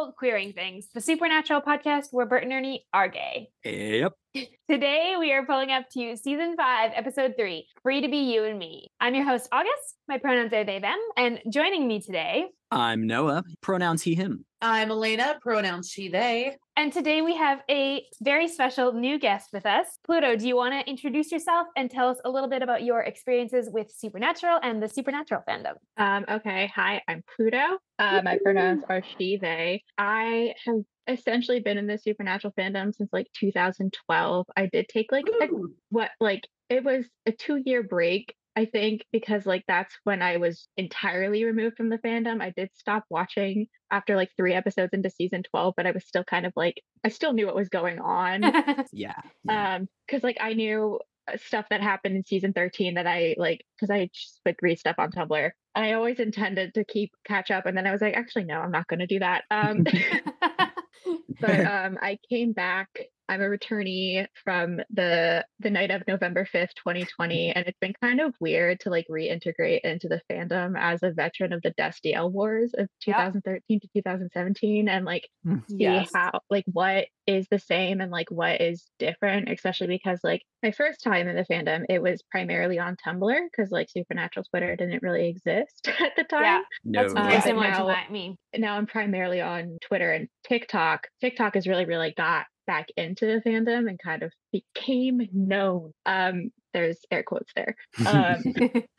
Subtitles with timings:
[0.00, 3.50] Saving People, Queering Things, the supernatural podcast where Bert and Ernie are gay.
[3.64, 4.12] Yep.
[4.70, 8.58] Today, we are pulling up to season five, episode three Free to Be You and
[8.58, 8.88] Me.
[9.00, 9.96] I'm your host, August.
[10.08, 10.98] My pronouns are they, them.
[11.16, 14.44] And joining me today, I'm Noah, pronouns he, him.
[14.62, 16.56] I'm Elayna, pronouns she, they.
[16.80, 19.98] And today we have a very special new guest with us.
[20.02, 23.02] Pluto, do you want to introduce yourself and tell us a little bit about your
[23.02, 25.74] experiences with Supernatural and the Supernatural fandom?
[25.98, 26.72] Um, okay.
[26.74, 27.76] Hi, I'm Pluto.
[27.98, 29.82] Uh, my pronouns are she, they.
[29.98, 34.46] I have essentially been in the supernatural fandom since like 2012.
[34.56, 35.48] I did take like a,
[35.90, 38.34] what, like, it was a two year break.
[38.56, 42.42] I think because like that's when I was entirely removed from the fandom.
[42.42, 46.24] I did stop watching after like three episodes into season 12, but I was still
[46.24, 48.42] kind of like I still knew what was going on.
[48.92, 49.14] Yeah.
[49.44, 49.76] yeah.
[49.76, 50.98] um because like i knew
[51.30, 54.78] uh, stuff that happened in season 13 that i like because i just would read
[54.78, 58.00] stuff on tumblr And i always intended to keep catch up and then i was
[58.00, 59.84] like actually no i'm not going to do that um
[61.40, 62.88] but um i came back
[63.30, 68.20] i'm a returnee from the the night of november 5th 2020 and it's been kind
[68.20, 72.72] of weird to like reintegrate into the fandom as a veteran of the destiel wars
[72.76, 73.16] of Yep.
[73.16, 75.66] 2013 to 2017 and like Mm.
[75.70, 76.10] see Yes.
[76.14, 80.70] how like what is the same and like what is different especially because like my
[80.72, 85.02] first time in the fandom it was primarily on tumblr because like supernatural twitter didn't
[85.02, 86.60] really exist at the time Yeah.
[86.84, 87.02] no.
[87.02, 88.36] That's Uh, very but similar to now- my, me.
[88.58, 93.40] now i'm primarily on twitter and tiktok tiktok has really really got back into the
[93.48, 97.74] fandom and kind of became known um there's air quotes there
[98.06, 98.40] um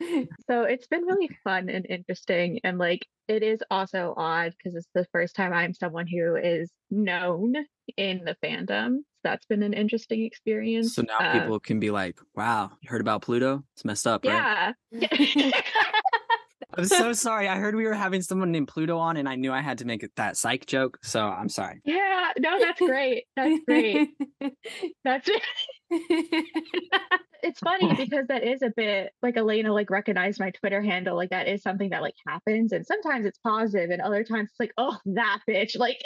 [0.50, 2.60] so it's been really fun and interesting.
[2.64, 6.70] And like, it is also odd because it's the first time I'm someone who is
[6.90, 7.54] known
[7.96, 8.98] in the fandom.
[8.98, 10.94] So that's been an interesting experience.
[10.94, 13.62] so now Uh, people can be like, wow, you heard about Pluto?
[13.74, 14.74] It's messed up, right?
[14.92, 15.50] yeah.
[16.76, 17.48] I'm so sorry.
[17.48, 19.84] I heard we were having someone named Pluto on, and I knew I had to
[19.84, 20.98] make that psych joke.
[21.02, 21.80] So I'm sorry.
[21.84, 22.30] yeah.
[22.38, 23.24] No, that's great.
[23.36, 24.08] That's great.
[25.04, 25.28] That's
[27.42, 31.16] it's funny because that is a bit like Elayna like recognized my Twitter handle.
[31.16, 32.72] Like that is something that like happens.
[32.72, 35.78] And sometimes it's positive and other times it's like, oh that bitch.
[35.78, 36.00] Like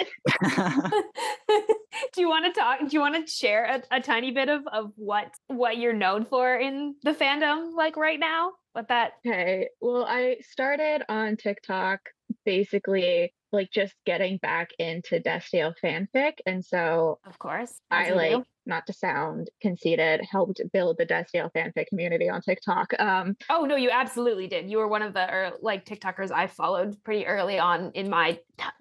[2.12, 4.62] do you want to talk do you want to share a, a tiny bit of
[4.72, 9.68] of what what you're known for in the fandom like right now what that Okay.
[9.80, 12.00] Well, I started on TikTok
[12.44, 16.34] basically like just getting back into Destiel fanfic.
[16.44, 18.44] And so of course I like, do.
[18.66, 22.92] not to sound conceited, helped build the Destiel fanfic community on TikTok.
[22.98, 26.46] Um, oh no you absolutely did you were one of the er, like tiktokers i
[26.46, 28.38] followed pretty early on in my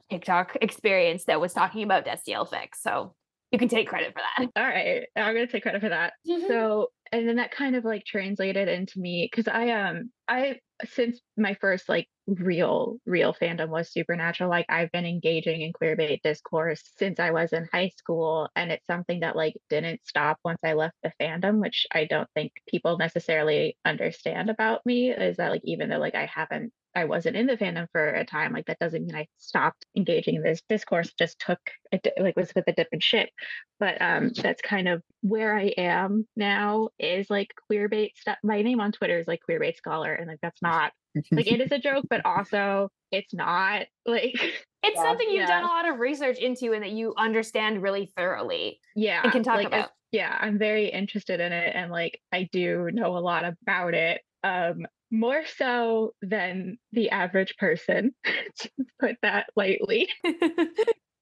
[0.10, 3.14] tiktok experience that was talking about destiel fic so
[3.52, 5.06] you can take credit for that all right.
[5.16, 6.14] I'm going to take credit for that.
[6.48, 11.22] so and then that kind of like translated into me because i um i since
[11.38, 16.82] my first like real real fandom was supernatural like i've been engaging in queerbait discourse
[16.98, 20.74] since i was in high school and it's something that like didn't stop once i
[20.74, 25.62] left the fandom which i don't think people necessarily understand about me is that like
[25.64, 28.80] even though like i haven't I wasn't in the fandom for a time, like that
[28.80, 31.14] doesn't mean I stopped engaging in this discourse.
[31.18, 31.60] Just took
[31.92, 33.30] it di- like was with a different ship
[33.80, 38.80] but um that's kind of where i am now is like queerbait stuff my name
[38.80, 40.92] on twitter is like queerbait scholar and like that's not
[41.36, 45.64] like it is a joke but also it's not like it's Yeah, something you've done
[45.64, 49.58] a lot of research into and that you understand really thoroughly yeah and can talk
[49.58, 53.46] like, about yeah i'm very interested in it and like i do know a lot
[53.46, 58.14] about it um more so than the average person
[58.60, 60.10] to put that lightly.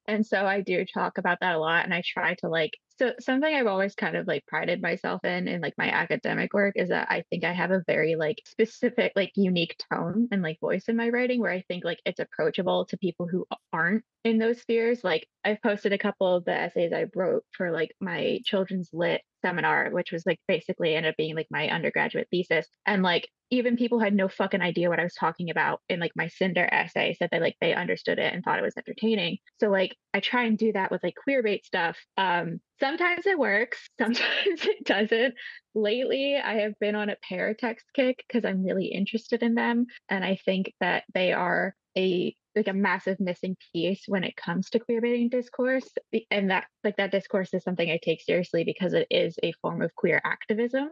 [0.08, 3.14] And so I do talk about that a lot and I try to like so
[3.19, 6.90] something I've always kind of like prided myself in in like my academic work is
[6.90, 10.86] that I think I have a very like specific like unique tone and like voice
[10.88, 14.62] in my writing where I think like it's approachable to people who aren't in those
[14.62, 15.03] spheres.
[15.03, 19.22] Like I've posted a couple of the essays I wrote for like my children's lit
[19.42, 22.68] seminar, which was like basically ended up being like my undergraduate thesis.
[22.86, 26.13] And like even people had no fucking idea what I was talking about in like
[26.16, 29.38] my Cinder essay said that like they understood it and thought it was entertaining.
[29.60, 31.98] So like I try and do that with like queer bait stuff.
[32.18, 35.36] Um sometimes it works, sometimes it doesn't.
[35.75, 39.86] Lately I have been on a paratext kick because I'm really interested in them.
[40.10, 44.70] And I think that they are a like a massive missing piece when it comes
[44.70, 45.88] to queerbaiting discourse
[46.30, 49.81] and that like that discourse is something i take seriously because it is a form
[49.81, 50.90] of queer activism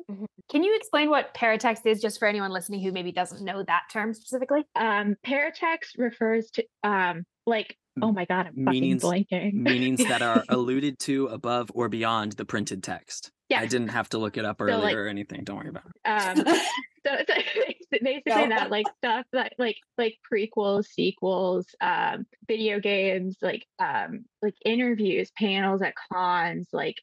[0.50, 3.84] Can you explain what paratext is just for anyone listening who maybe doesn't know that
[3.92, 4.66] term specifically?
[4.76, 10.22] um paratext refers to um like oh my god i'm fucking Meanings- blanking Meanings that
[10.22, 13.32] are alluded to above or beyond the printed text.
[13.50, 13.60] Yeah.
[13.60, 15.44] I didn't have to look it up So, earlier like- or anything.
[15.44, 16.10] Don't worry about it.
[16.10, 16.38] Um,
[17.06, 17.46] so it's like
[18.02, 18.56] basically No.
[18.56, 25.32] that like stuff that like like prequels sequels um video games like um like interviews
[25.38, 26.96] panels at cons like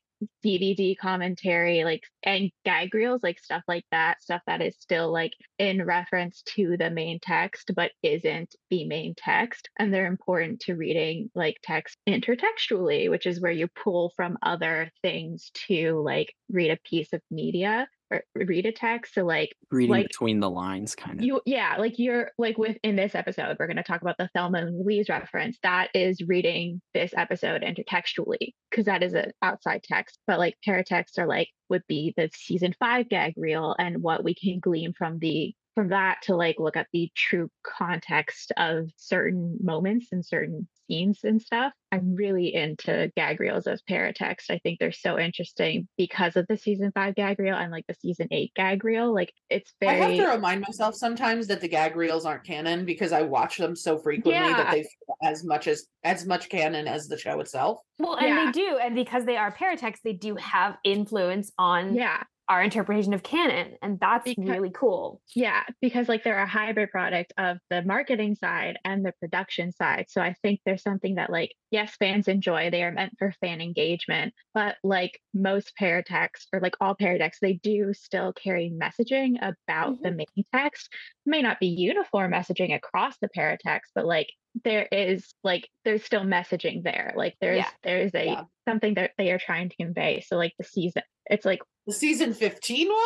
[0.44, 5.32] dvd commentary like and gag reels like stuff like that stuff that is still like
[5.58, 10.74] in reference to the main text but isn't the main text and they're important to
[10.74, 16.70] reading like text intertextually which is where you pull from other things to like read
[16.70, 17.86] a piece of media
[18.34, 21.24] read a text so like Reading Like, between the lines, kind of.
[21.24, 24.58] you yeah like you're like within this episode we're going to talk about the thelma
[24.58, 30.18] and louise reference that is reading this episode intertextually because that is an outside text
[30.26, 34.34] but like paratexts are like would be the season five gag reel and what we
[34.34, 39.56] can glean from the from that to like look at the true context of certain
[39.62, 41.72] moments and certain scenes and stuff.
[41.92, 44.50] I'm really into gag reels as paratext.
[44.50, 47.94] I think they're so interesting because of the season five gag reel and like the
[47.94, 49.14] season eight gag reel.
[49.14, 50.00] Like it's very.
[50.02, 53.56] I have to remind myself sometimes that the gag reels aren't canon because I watch
[53.58, 54.56] them so frequently Yeah.
[54.56, 57.78] that they feel as much as as much canon as the show itself.
[58.00, 58.46] Well, and Yeah.
[58.46, 62.24] they do, and because they are paratext, they do have influence on yeah.
[62.48, 65.20] Our interpretation of canon, and that's Because- really cool.
[65.34, 70.06] Yeah, because like they're a hybrid product of the marketing side and the production side.
[70.08, 72.70] So I think there's something that like yes, fans enjoy.
[72.70, 77.54] They are meant for fan engagement, but like most paratext or like all paratexts, they
[77.54, 80.16] do still carry messaging about the mm-hmm.
[80.16, 80.88] main text.
[81.26, 84.28] It may not be uniform messaging across the paratext, but like
[84.64, 87.12] there is like there's still messaging there.
[87.16, 87.70] Like there's Yeah.
[87.82, 88.42] there's a Yeah.
[88.66, 90.20] something that they are trying to convey.
[90.20, 92.98] So like the season, it's like The season 15 one?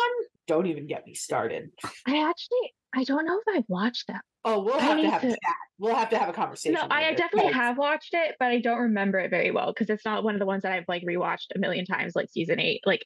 [0.47, 1.71] Don't even get me started.
[2.07, 4.21] I actually I don't know if I've watched that.
[4.45, 5.37] Oh, we'll I have to have to-.
[5.79, 6.73] We'll have to have a conversation.
[6.75, 10.05] No, I definitely have watched it, but I don't remember it very well because it's
[10.05, 12.81] not one of the ones that I've like rewatched a million times, like season eight.
[12.85, 13.03] Like,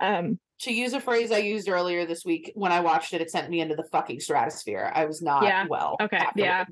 [0.00, 3.30] um, To use a phrase I used earlier this week, when I watched it, it
[3.30, 4.90] sent me into the fucking stratosphere.
[4.94, 5.96] I was not Yeah, well.
[6.00, 6.64] okay, yeah.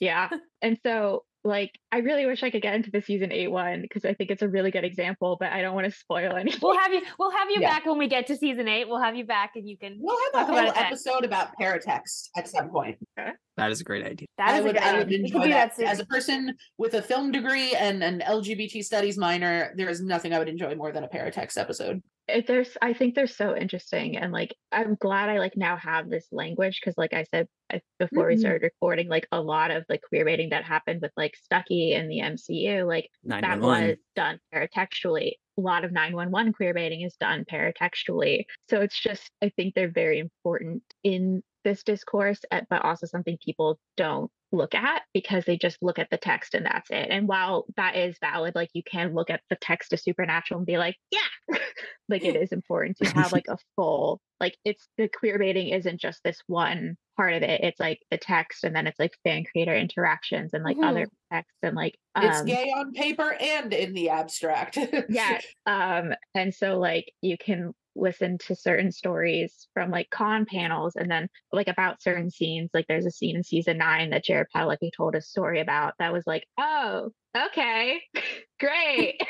[0.00, 0.30] yeah.
[0.62, 4.04] and so, like, I really wish I could get into the season eight one because
[4.04, 6.60] I think it's a really good example, but I don't want to spoil anything.
[6.62, 7.02] We'll have you.
[7.18, 7.70] We'll have you Yeah.
[7.70, 8.88] back when we get to season eight.
[8.88, 9.96] We'll have you back, and you can.
[10.00, 10.84] We'll have Talk a about whole it then.
[10.86, 12.98] episode about paratext at some point.
[13.18, 13.30] Okay.
[13.56, 14.26] That is a great idea.
[14.38, 15.18] That I is a would, great I would idea.
[15.18, 15.78] We enjoy do that.
[15.80, 20.34] As a person with a film degree and an LGBT studies minor, there is nothing
[20.34, 22.02] I would enjoy more than a paratext episode.
[22.28, 26.10] It, there's I think they're so interesting and like I'm glad I like now have
[26.10, 28.40] this language because like I said I, before we Mhm.
[28.40, 32.10] started recording like a lot of like queer baiting that happened with like Stucky and
[32.10, 35.32] the MCU like that was done paratextually.
[35.58, 38.44] A lot of 911 queer baiting is done paratextually.
[38.68, 43.36] So it's just I think they're very important in this discourse uh, but also something
[43.44, 47.08] people don't look at because they just look at the text and that's it.
[47.10, 50.66] And while that is valid, like you can look at the text of Supernatural and
[50.66, 51.58] be like, yeah,
[52.08, 56.00] like it is important to have like a full, like it's the queer baiting isn't
[56.00, 57.62] just this one part of it.
[57.62, 61.58] It's like the text and then it's like fan creator interactions and like other texts
[61.64, 64.78] and like, It's um, gay on paper and in the abstract.
[65.08, 65.40] yeah.
[65.66, 71.10] Um, and so like you can listen to certain stories from like con panels and
[71.10, 72.70] then like about certain scenes.
[72.74, 76.12] Like there's a scene in season nine that Jared Padalecki told a story about that
[76.12, 78.00] was like, oh, okay,
[78.60, 79.20] great.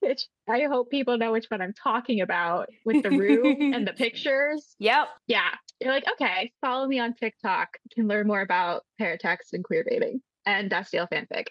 [0.00, 3.92] Which I hope people know which one I'm talking about with the room and the
[3.96, 4.74] pictures.
[4.78, 5.08] yep.
[5.26, 5.50] Yeah.
[5.80, 7.68] You're like, okay, follow me on TikTok.
[7.84, 11.48] You can learn more about paratext and queer baiting and Destiel fanfic.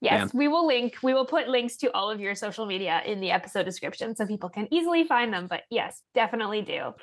[0.00, 0.96] Yes, we will link.
[1.02, 4.26] We will put links to all of your social media in the episode description so
[4.26, 5.48] people can easily find them.
[5.48, 6.94] But yes, definitely do.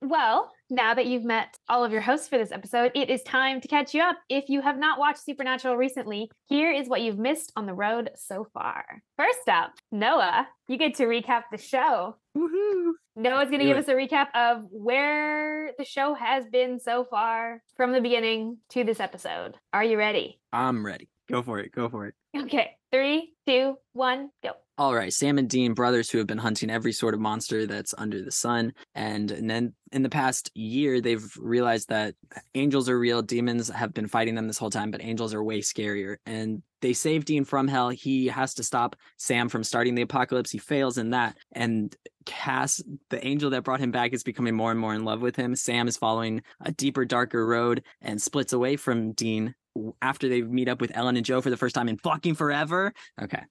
[0.00, 3.60] Well, now that you've met all of your hosts for this episode, it is time
[3.60, 4.16] to catch you up.
[4.28, 8.10] If you have not watched Supernatural recently, here is what you've missed on the road
[8.16, 8.84] so far.
[9.16, 12.16] First up, Noah, you get to recap the show.
[12.36, 12.92] Woohoo!
[13.16, 13.80] Noah's going to Do give it.
[13.80, 18.84] us a recap of where the show has been so far from the beginning to
[18.84, 19.56] this episode.
[19.72, 20.40] Are you ready?
[20.52, 21.08] I'm ready.
[21.30, 21.72] Go for it.
[21.72, 22.14] Go for it.
[22.36, 24.52] Okay, three, two, one, go.
[24.78, 27.94] All right, Sam and Dean, brothers who have been hunting every sort of monster that's
[27.98, 28.72] under the sun.
[28.94, 32.14] And, and then in the past year, they've realized that
[32.54, 35.60] angels are real, demons have been fighting them this whole time, but angels are way
[35.60, 36.16] scarier.
[36.24, 37.90] And they save Dean from hell.
[37.90, 40.50] He has to stop Sam from starting the apocalypse.
[40.50, 41.36] He fails in that.
[41.52, 45.20] And Cas, the angel that brought him back, is becoming more and more in love
[45.20, 45.54] with him.
[45.54, 49.54] Sam is following a deeper, darker road and splits away from Dean
[50.00, 52.92] after they meet up with Ellen and Jo for the first time in fucking forever.
[53.20, 53.42] Okay.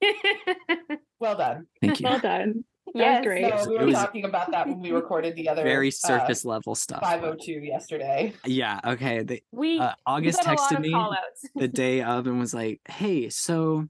[1.20, 1.66] well done.
[1.80, 2.04] Thank you.
[2.08, 2.64] Well done.
[2.94, 3.24] That Yes.
[3.24, 3.42] great.
[3.42, 5.90] No, was- we were was talking about that when we recorded the other very uh,
[5.90, 7.00] surface level stuff.
[7.02, 8.32] 502 yesterday.
[8.44, 8.80] Yeah.
[8.84, 9.22] Okay.
[9.24, 10.94] They, we uh, August got texted me
[11.56, 13.86] the day of and was like, "Hey, so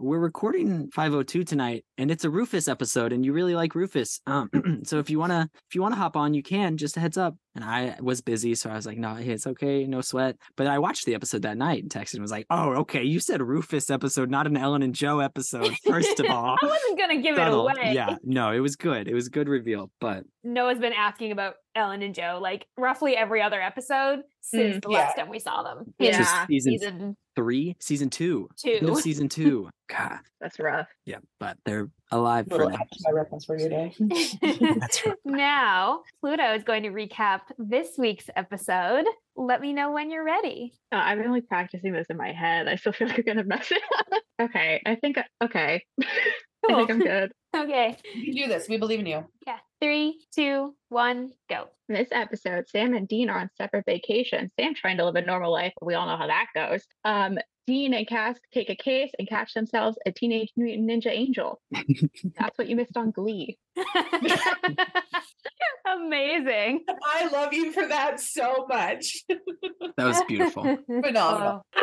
[0.00, 4.20] we're recording 502 tonight and it's a Rufus episode and you really like Rufus.
[4.26, 4.48] Um,
[4.84, 7.00] so if you want to if you want to hop on, you can, just a
[7.00, 7.36] heads up.
[7.58, 10.36] And I was busy, so I was like, no, it's okay, no sweat.
[10.56, 13.18] But I watched the episode that night and texted and was like, oh, okay, you
[13.18, 16.56] said Rufus episode, not an Ellen and Jo episode, first of all.
[16.62, 17.66] I wasn't gonna give Subtle.
[17.68, 17.94] it away.
[17.94, 19.08] Yeah, no, it was good.
[19.08, 23.16] It was a good reveal, but Noah's been asking about Ellen and Jo like roughly
[23.16, 25.24] every other episode since Mm, the last yeah.
[25.24, 25.92] time we saw them.
[25.98, 26.42] Yeah.
[26.42, 29.00] in season season three, season two, end of two.
[29.00, 29.68] season two.
[29.88, 30.86] God, That's rough.
[31.06, 32.76] yeah, but they're alive for Little now.
[32.80, 33.94] extra reference for you day.
[34.00, 35.14] That's right.
[35.24, 39.04] now, Pluto is going to recap this week's episode.
[39.36, 40.72] Let me know when you're ready.
[40.92, 42.66] Oh, I've been like practicing this in my head.
[42.68, 44.06] I still feel like I'm gonna mess it up.
[44.40, 45.82] Okay, I think I- okay.
[46.00, 46.06] I
[46.74, 47.32] think I'm good.
[47.56, 47.96] Okay.
[48.14, 48.68] You can do this.
[48.68, 49.24] We believe in you.
[49.46, 49.58] Yeah.
[49.80, 51.68] Three, two, one, go.
[51.88, 54.50] In this episode, Sam and Dean are on separate vacations.
[54.58, 56.84] Sam trying to live a normal life, but we all know how that goes.
[57.04, 61.60] Um, Dean and Cas take a case and catch themselves a teenage mutant ninja angel.
[61.70, 63.58] That's what you missed on Glee.
[65.86, 66.84] Amazing.
[67.04, 69.22] I love you for that so much.
[69.96, 70.64] That was beautiful.
[70.86, 71.62] Phenomenal.
[71.76, 71.82] Oh.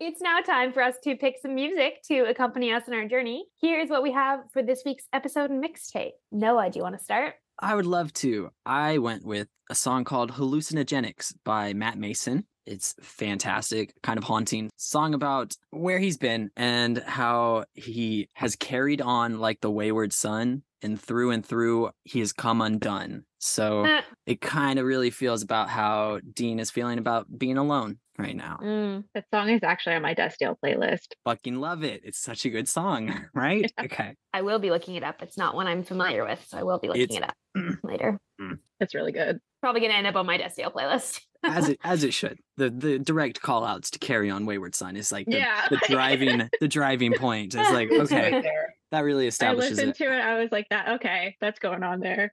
[0.00, 3.46] It's now time for us to pick some music to accompany us in our journey.
[3.60, 6.12] Here's what we have for this week's episode and mixtape.
[6.30, 7.34] Noah, do you want to start?
[7.60, 8.50] I would love to.
[8.64, 12.44] I went with a song called Hallucinogenics by Matt Maeson.
[12.64, 19.00] It's fantastic, kind of haunting song about where he's been and how he has carried
[19.00, 23.24] on like the wayward son and through and through he has come undone.
[23.40, 27.98] So Uh, it kind of really feels about how Dean is feeling about being alone
[28.18, 28.58] right now.
[28.62, 31.12] mm, That song is actually on my Destiel playlist.
[31.24, 32.02] Fucking love it.
[32.04, 33.70] It's such a good song, right?
[33.80, 34.14] Okay.
[34.32, 35.22] I will be looking it up.
[35.22, 38.18] It's not one I'm familiar with, so I will be looking It's- it up later.
[38.80, 39.40] It's really good.
[39.60, 41.20] Probably going to end up on my Destiel playlist.
[41.44, 42.36] As it as it should.
[42.56, 45.68] The the direct call outs to carry on Wayward Son is like the, Yeah.
[45.70, 47.54] the driving the driving point.
[47.54, 48.74] It's like, It's okay, right there.
[48.90, 49.96] that really I establishes listened it.
[49.98, 50.18] to it.
[50.20, 51.36] I was like, "That okay?
[51.40, 52.32] That's going on there."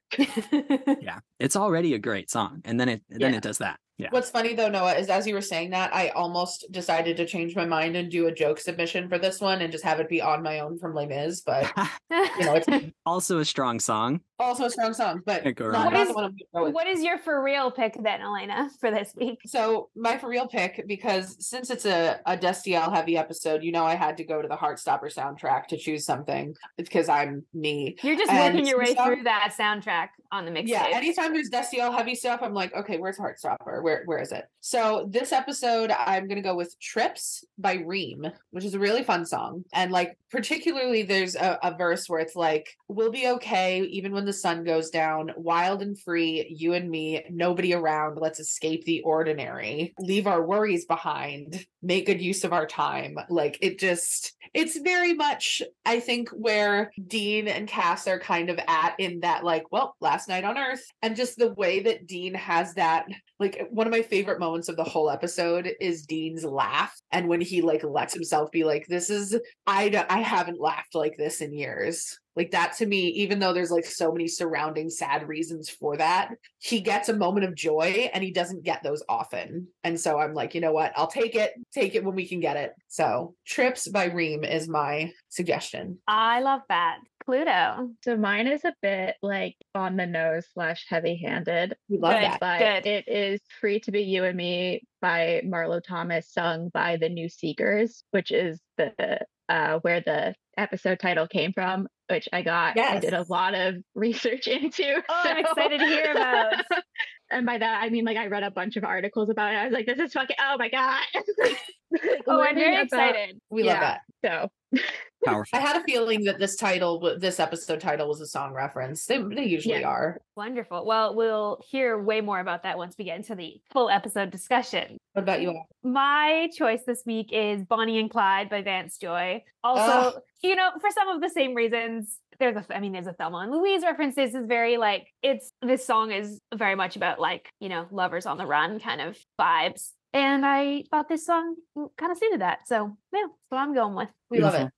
[1.00, 1.20] Yeah.
[1.38, 2.62] It's already a great song.
[2.64, 3.36] And then it then Yeah.
[3.36, 3.78] it does that.
[3.98, 4.08] Yeah.
[4.10, 7.56] What's funny though, Noah, is as you were saying that, I almost decided to change
[7.56, 10.20] my mind and do a joke submission for this one and just have it be
[10.20, 11.40] on my own from Les Mis.
[11.40, 11.72] But
[12.10, 12.66] you know, it's
[13.06, 14.20] also a strong song.
[14.38, 15.92] also a strong song, but Can't go not, wrong.
[15.92, 16.74] not What the one I'm gonna go with.
[16.74, 19.38] what is your for real pick then, Elayna, for this week?
[19.46, 23.84] So my for real pick, because since it's a, a Destiel heavy episode, you know
[23.86, 27.96] I had to go to the Heartstopper soundtrack to choose something because I'm me.
[28.02, 30.68] You're just And working your way some- through that soundtrack on the mixtape.
[30.68, 33.82] Yeah, anytime there's Destiel heavy stuff, I'm like, okay, where's Heartstopper?
[33.86, 34.46] Where where is it?
[34.62, 39.24] So this episode, I'm gonna go with Trips by Reem, which is a really fun
[39.24, 39.62] song.
[39.72, 44.24] And like particularly there's a, a verse where it's like, We'll be okay even when
[44.24, 49.02] the sun goes down, wild and free, you and me, nobody around, let's escape the
[49.02, 53.16] ordinary, leave our worries behind, make good use of our time.
[53.28, 58.58] Like it just it's very much, I think, where Dean and Cas are kind of
[58.66, 60.82] at in that, like, well, last night on Earth.
[61.02, 63.06] And just the way that Dean has that,
[63.38, 66.98] like, one of my favorite moments of the whole episode is Dean's laugh.
[67.12, 71.16] And when he, like, lets himself be like, this is, I I haven't laughed like
[71.18, 72.18] this in years.
[72.36, 76.30] Like, that to me, even though there's like so many surrounding sad reasons for that,
[76.58, 79.68] he gets a moment of joy and he doesn't get those often.
[79.84, 80.92] And so I'm like, you know what?
[80.96, 82.72] I'll take it, take it when we can get it.
[82.88, 85.98] So, Trips by Reem is my suggestion.
[86.08, 86.96] I love that.
[87.26, 87.90] Pluto.
[88.02, 92.22] So mine is a bit like on the nose slash heavy handed, We love Good.
[92.22, 92.40] that.
[92.40, 92.86] but Good.
[92.86, 97.28] it is "Free to Be You and Me" by Marlo Thomas, sung by the New
[97.28, 101.88] Seekers, which is the uh, where the episode title came from.
[102.08, 102.76] Which I got.
[102.76, 102.96] Yes.
[102.96, 105.02] I did a lot of research into.
[105.08, 106.54] Oh, I'm excited to hear about.
[107.30, 109.56] and by that I mean like I read a bunch of articles about it.
[109.56, 111.00] I was like, this is fucking oh my god.
[111.92, 113.40] Like, Oh, I'm very about- excited.
[113.48, 113.98] We love Yeah.
[114.22, 114.50] that.
[114.74, 114.80] So
[115.24, 115.56] Powerful.
[115.58, 119.06] I had a feeling that this title, this episode title, was a song reference.
[119.06, 119.88] They, they usually Yeah.
[119.88, 120.20] are.
[120.36, 120.84] Wonderful.
[120.84, 124.98] Well, we'll hear way more about that once we get into the full episode discussion.
[125.12, 125.50] What about you?
[125.50, 125.66] Al?
[125.84, 129.42] My choice this week is Bonnie and Clyde by Vance Joy.
[129.62, 133.12] Also, you know, for some of the same reasons, there's a, I mean, there's a
[133.12, 134.14] Thelma and Louise reference.
[134.14, 138.26] This is very like, it's, this song is very much about like, you know, lovers
[138.26, 139.90] on the run kind of vibes.
[140.12, 141.56] And I thought this song
[141.98, 142.60] kind of suited that.
[142.66, 144.08] So, yeah, that's what I'm going with.
[144.30, 144.70] We love it.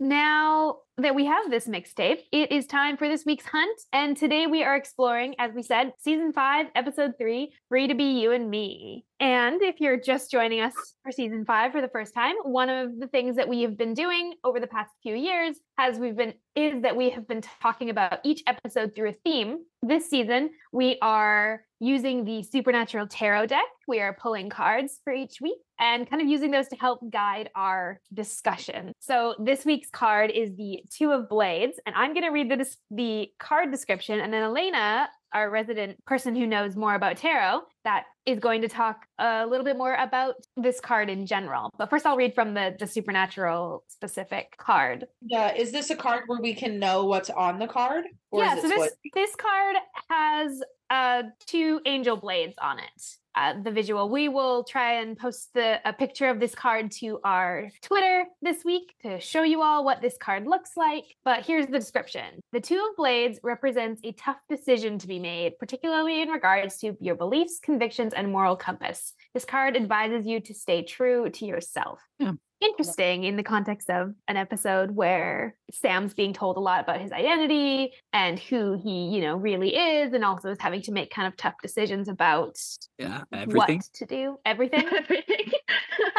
[0.00, 3.80] Now that we have this mixtape, it is time for this week's hunt.
[3.92, 8.20] And today we are exploring, as we said, season five, episode three, Free to Be
[8.20, 9.04] You and Me.
[9.20, 12.98] And if you're just joining us for season five for the first time, one of
[13.00, 16.34] the things that we have been doing over the past few years has we've been
[16.54, 19.58] is that we have been talking about each episode through a theme.
[19.82, 23.64] This season, we are using the Supernatural Tarot deck.
[23.86, 27.50] We are pulling cards for each week and kind of using those to help guide
[27.54, 28.92] our discussion.
[28.98, 32.66] So this week's card is the Two of Blades, and I'm going to read the
[32.90, 38.04] the card description, and then Elayna, our resident person who knows more about tarot, that
[38.28, 41.70] is going to talk a little bit more about this card in general.
[41.78, 45.06] But first, I'll read from the the supernatural specific card.
[45.22, 48.04] Yeah, is this a card where we can know what's on the card?
[48.32, 49.76] yeah, so this what- this card
[50.10, 54.08] has uh two angel blades on it uh, the visual.
[54.08, 58.64] We will try and post the, a picture of this card to our Twitter this
[58.64, 61.04] week to show you all what this card looks like.
[61.24, 65.58] But here's the description The Two of Blades represents a tough decision to be made,
[65.58, 69.14] particularly in regards to your beliefs, convictions, and moral compass.
[69.34, 72.00] This card advises you to stay true to yourself.
[72.18, 77.00] Yeah interesting in the context of an episode where Sam's being told a lot about
[77.00, 81.10] his identity and who he, you know, really is, and also is having to make
[81.10, 82.58] kind of tough decisions about
[82.98, 83.78] yeah, everything.
[83.78, 84.36] what to do.
[84.44, 84.84] Everything.
[84.98, 85.50] everything.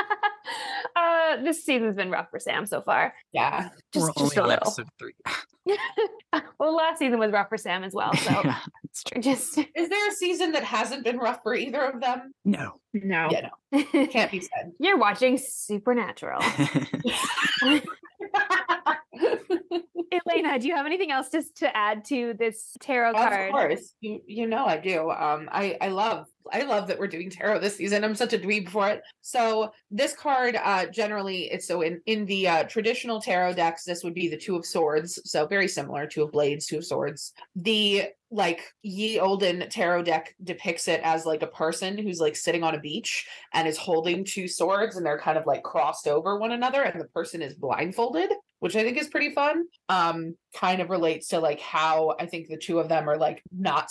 [0.96, 3.14] uh, this season's been rough for Sam so far.
[3.32, 3.70] Yeah.
[3.94, 4.76] Just, We're just only a little.
[4.98, 5.14] three.
[6.60, 8.14] well, last season was rough for Sam as well.
[8.16, 8.60] So yeah,
[9.20, 12.34] just is there a season that hasn't been rough for either of them?
[12.46, 12.80] No.
[12.94, 13.30] No.
[13.32, 13.84] Yeah, no.
[14.08, 14.72] Can't be said.
[14.80, 16.42] You're watching Supernatural.
[20.12, 23.48] Elayna, do you have anything else just to add to this tarot card?
[23.48, 25.10] Of course, you you know I do.
[25.12, 28.04] Um, I I love I love that we're doing tarot this season.
[28.04, 29.02] I'm such a dweeb for it.
[29.22, 34.04] So this card, uh, generally, it's so in in the uh, traditional tarot decks, this
[34.04, 35.20] would be the Two of Swords.
[35.26, 37.34] So very similar, Two of Blades, Two of Swords.
[37.56, 42.64] The like ye olden tarot deck depicts it as like a person who's like sitting
[42.64, 46.38] on a beach and is holding two swords and they're kind of like crossed over
[46.38, 49.64] one another and the person is blindfolded which i think is pretty fun.
[49.88, 53.42] Um kind of relates to like how i think the two of them are like
[53.52, 53.90] not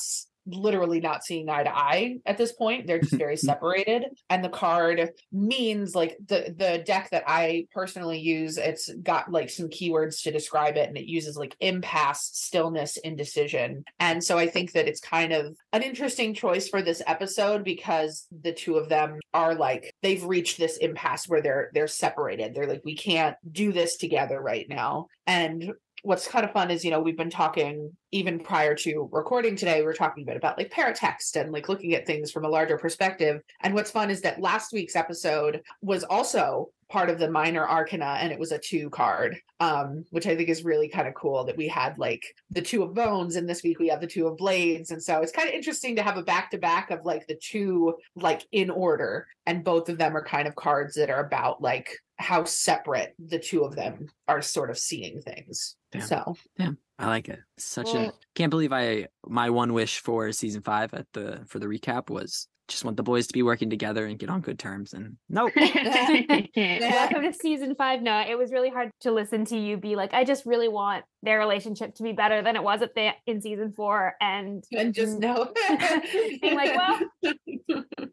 [0.48, 2.86] literally not seeing eye to eye at this point.
[2.86, 4.04] They're just very separated.
[4.30, 9.50] And the card means like the the deck that I personally use, it's got like
[9.50, 13.84] some keywords to describe it and it uses like impasse, stillness, indecision.
[14.00, 18.26] And so I think that it's kind of an interesting choice for this episode because
[18.42, 22.54] the two of them are like they've reached this impasse where they're they're separated.
[22.54, 25.06] They're like we can't do this together right now.
[25.26, 29.56] And what's kind of fun is you know we've been talking even prior to recording
[29.56, 32.44] today we are talking a bit about like paratext and like looking at things from
[32.44, 33.42] a larger perspective.
[33.62, 38.16] And what's fun is that last week's episode was also part of the minor arcana
[38.20, 41.44] and it was a two card um which i think is really kind of cool
[41.44, 44.26] that we had like the two of bones and this week we have the two
[44.26, 44.90] of blades.
[44.90, 47.36] And so it's kind of interesting to have a back to back of like the
[47.36, 51.60] two like in order and both of them are kind of cards that are about
[51.60, 56.02] like how separate the two of them are sort of seeing things Damn.
[56.02, 57.38] so yeah I like it.
[57.56, 61.60] Such well, a can't believe I my one wish for season five at the for
[61.60, 64.58] the recap was just want the boys to be working together and get on good
[64.58, 64.92] terms.
[64.92, 65.52] And nope.
[65.56, 68.02] Welcome to season five.
[68.02, 71.04] No, it was really hard to listen to you be like, I just really want
[71.22, 74.14] their relationship to be better than it was at the in season four.
[74.20, 75.52] And and just no.
[76.42, 77.00] being like, well,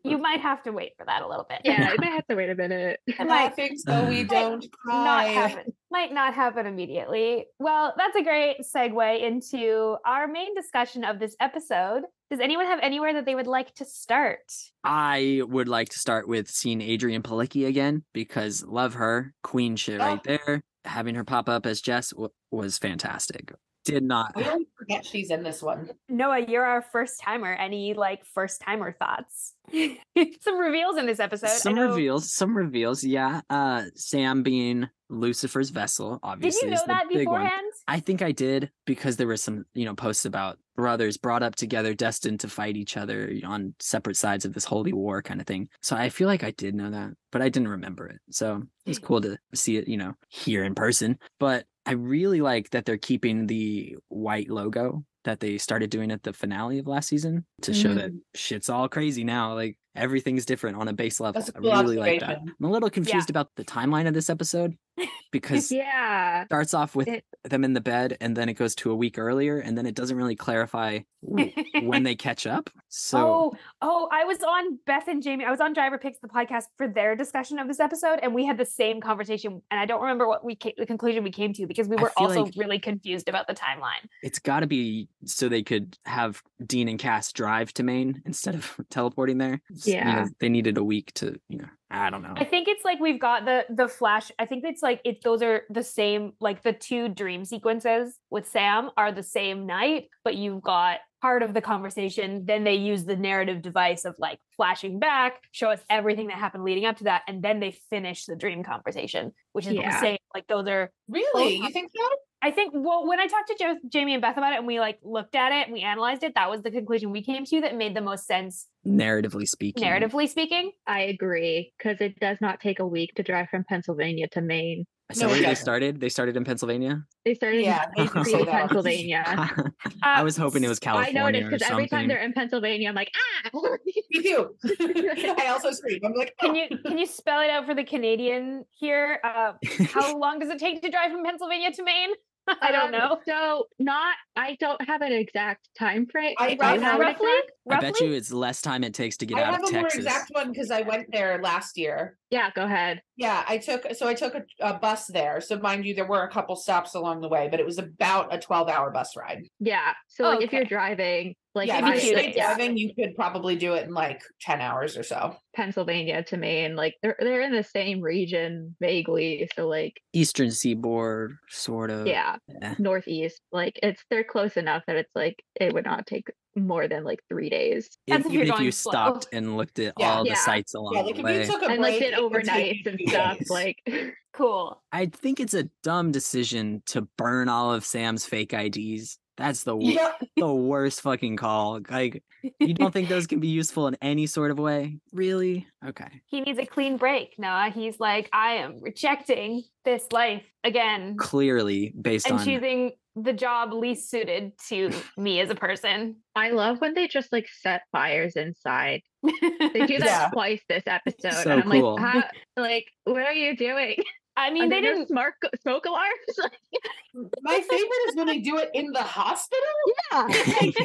[0.04, 1.62] you might have to wait for that a little bit.
[1.64, 3.00] Yeah, you might have to wait a minute.
[3.20, 4.06] I think so.
[4.06, 5.04] We don't cry.
[5.04, 5.74] Not happen.
[5.96, 7.46] Might not happen immediately.
[7.58, 12.80] Well, that's a great segue into our main discussion of this episode does anyone have
[12.82, 14.52] anywhere that they would like to start?
[14.84, 20.02] I would like to start with seeing Adrianne Palicki again because love her, queen shit
[20.02, 20.06] oh.
[20.06, 20.64] right there.
[20.86, 23.54] Having her pop up as Jess w- was fantastic.
[23.86, 24.32] Did not.
[24.36, 25.92] I don't forget she's in this one.
[26.10, 27.54] Noah, you're our first timer.
[27.54, 29.54] Any like first timer thoughts?
[30.42, 31.50] some reveals in this episode.
[31.52, 32.34] Some reveals.
[32.34, 33.04] Some reveals.
[33.04, 33.42] Yeah.
[33.50, 36.20] Uh, Sam being Lucifer's vessel.
[36.24, 37.72] Obviously, did you know that beforehand?
[37.88, 41.56] I think I did because there were some, you know, posts about brothers brought up
[41.56, 45.48] together, destined to fight each other on separate sides of this holy war kind of
[45.48, 45.70] thing.
[45.82, 48.20] So I feel like I did know that, but I didn't remember it.
[48.32, 49.06] So it was hmm.
[49.06, 51.18] cool to see it, you know, here in person.
[51.40, 56.24] But I really like that they're keeping the white logo that they started doing at
[56.24, 57.96] the finale of last season to show mm.
[57.96, 59.54] that shit's all crazy now.
[59.54, 61.42] Like everything's different on a base level.
[61.42, 62.40] A cool I really like that.
[62.42, 63.34] I'm a little confused yeah.
[63.34, 64.78] about the timeline of this episode
[65.32, 68.92] because yeah, starts off with it, them in the bed and then it goes to
[68.92, 72.70] a week earlier and then it doesn't really clarify when they catch up.
[72.98, 75.44] So oh, oh, I was on Beth and Jamie.
[75.44, 78.46] I was on Driver Picks, the podcast, for their discussion of this episode, and we
[78.46, 79.62] had the same conversation.
[79.70, 82.14] And I don't remember what we came, the conclusion we came to because we were
[82.16, 84.08] also like- really confused about the timeline.
[84.24, 88.56] it's got to be so they could have Dean and Cas drive to Maine instead
[88.56, 89.62] of teleporting there.
[89.70, 90.28] It's, you know, Yeah.
[90.40, 92.34] they needed a week to, you know, I don't know.
[92.38, 94.32] I think it's like we've got the the flash.
[94.40, 95.22] I think it's like it.
[95.22, 96.32] Those are the same.
[96.40, 101.42] Like the two dream sequences with Sam are the same night, but you've got part
[101.42, 102.46] of the conversation.
[102.46, 106.64] Then they use the narrative device of like flashing back, show us everything that happened
[106.64, 110.00] leading up to that, and then they finish the dream conversation, which is the Yeah.
[110.00, 110.18] same.
[110.36, 110.92] Like those are.
[111.10, 111.58] Really?
[111.58, 112.04] Both You think so?
[112.44, 112.74] I think.
[112.76, 115.34] Well, when I talked to jo- Jamie and Beth about it, and we like looked
[115.34, 117.96] at it and we analyzed it, that was the conclusion we came to that made
[117.96, 120.72] the most sense, Narratively speaking, narratively speaking.
[120.86, 124.86] I agree because it does not take a week to drive from Pennsylvania to Maine.
[125.14, 126.02] So No, it where they started?
[126.02, 127.06] They started in Pennsylvania.
[127.26, 128.48] They started Yeah, in do say that.
[128.70, 129.24] Pennsylvania.
[130.02, 131.10] I Uh, was hoping it was California.
[131.10, 133.50] I California noticed because every time they're in Pennsylvania, I'm like, ah.
[133.86, 134.56] Me too.
[135.38, 136.00] I also scream.
[136.04, 139.20] I'm like, Can you can you spell it out for the Canadian here?
[139.24, 139.54] Uh,
[139.90, 142.10] how long does it take to drive from Pennsylvania to Maine?
[142.62, 143.20] I don't Um, know.
[143.28, 146.36] So not, I don't have an exact time frame.
[146.38, 147.28] I- I you have have roughly.
[147.70, 149.74] I bet you it's less time it takes to get I out have of a
[149.74, 150.06] more Texas.
[150.06, 152.18] exact one because I went there last year.
[152.30, 153.02] Yeah, go ahead.
[153.16, 155.42] Yeah, I took so I took a, a bus there.
[155.42, 158.34] So mind you, there were a couple stops along the way, but it was about
[158.34, 159.44] a 12 hour bus ride.
[159.60, 159.94] Yeah.
[160.08, 162.44] So like if you're driving, like yeah, if if you're two you're straight days.
[162.44, 165.36] driving, you could probably do it in like 10 hours or so.
[165.56, 169.50] Pennsylvania to Maine, like they're they're in the same region vaguely.
[169.56, 172.08] So like Eastern Seaboard, sort of.
[172.08, 172.76] yeah, Eh.
[172.78, 173.42] northeast.
[173.52, 177.20] Like it's they're close enough that it's like it would not take more than like
[177.30, 177.90] three days.
[178.08, 178.92] If- if you're even if you slow.
[178.92, 180.14] stopped and looked at Yeah.
[180.18, 181.46] all the sites along Yeah, the like if way.
[181.46, 183.38] took a and like break, did it would overnights and stuff.
[183.40, 183.50] days.
[183.50, 184.82] Like Cool.
[184.92, 189.18] I think it's a dumb decision to burn all of Sam's fake IDs.
[189.38, 191.82] That's the wo- yeah, the worst fucking call.
[191.90, 192.24] Like,
[192.60, 195.00] you don't think those can be useful in any sort of way?
[195.12, 195.68] Really?
[195.86, 196.22] Okay.
[196.26, 197.36] He needs a clean break.
[197.38, 197.70] Noah.
[197.74, 203.72] He's like, I am rejecting this life again Clearly, based and on choosing the job
[203.74, 206.18] least suited to me as a person.
[206.36, 209.02] I love when they just like set fires inside.
[209.24, 210.30] They do that Yeah.
[210.34, 211.34] twice this episode.
[211.44, 211.96] So and I'm cool.
[211.96, 212.26] like,
[212.58, 213.98] like, what are you doing?
[214.38, 215.08] I mean, they didn't.
[215.08, 216.10] smoke smoke alarms.
[217.42, 219.64] my favorite is when they do it in the hospital.
[220.12, 220.28] yeah.
[220.28, 220.76] Like,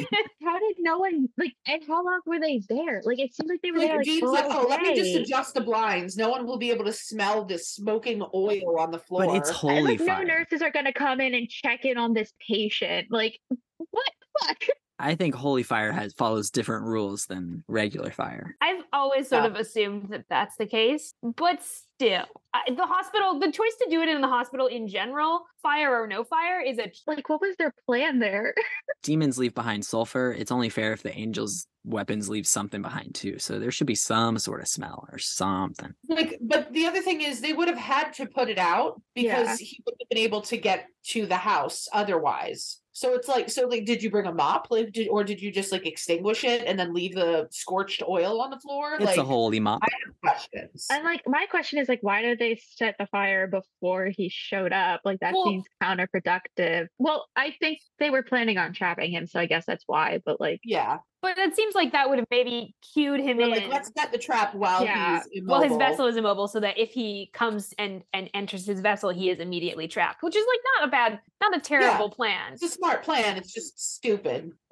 [0.43, 1.53] how did no one like?
[1.67, 3.01] And how long were they there?
[3.05, 3.97] Like, it seemed like they were there.
[3.97, 6.15] Like Like, Dean's all like, oh, let me just adjust the blinds.
[6.17, 9.25] No one will be able to smell this smoking oil on the floor.
[9.25, 10.23] but it's And, holy like, fire.
[10.25, 13.07] no nurses are gonna come in and check in on this patient.
[13.11, 13.39] Like,
[13.77, 14.57] what the fuck?
[15.01, 18.55] I think holy fire has follows different rules than regular fire.
[18.61, 19.49] I've always sort Yeah.
[19.49, 24.01] of assumed that that's the case, but still, I, the hospital, the choice to do
[24.01, 27.55] it in the hospital in general, fire or no fire, is a Like, what was
[27.57, 28.53] their plan there?
[29.03, 30.31] Demons leave behind sulfur.
[30.37, 33.39] It's only fair if the angels' weapons leave something behind too.
[33.39, 35.93] So there should be some sort of smell or something.
[36.07, 39.59] like, but the other thing is they would have had to put it out because
[39.59, 39.65] Yeah.
[39.65, 42.79] he wouldn't have been able to get to the house otherwise.
[42.93, 45.51] So it's like, so like, did you bring a mop, like, did, or did you
[45.51, 48.95] just like extinguish it and then leave the scorched oil on the floor?
[48.95, 49.79] It's like, a holy mop.
[49.83, 50.87] I have questions.
[50.89, 54.73] And like, my question is like, why did they set the fire before he showed
[54.73, 55.01] up?
[55.05, 56.87] Like, that Well- seems counterproductive.
[56.97, 60.19] Well, I think they were planning on trapping him, so I guess that's why.
[60.25, 63.49] But like, yeah, But it seems like that would have maybe cued him We're in
[63.51, 65.21] like let's set the trap while Yeah.
[65.31, 68.79] he's while his vessel is immobile, so that if he comes and and enters his
[68.81, 70.23] vessel, he is immediately trapped.
[70.23, 72.53] Which is like not a bad, not a terrible plan.
[72.53, 73.37] It's a smart plan.
[73.37, 74.51] It's just stupid.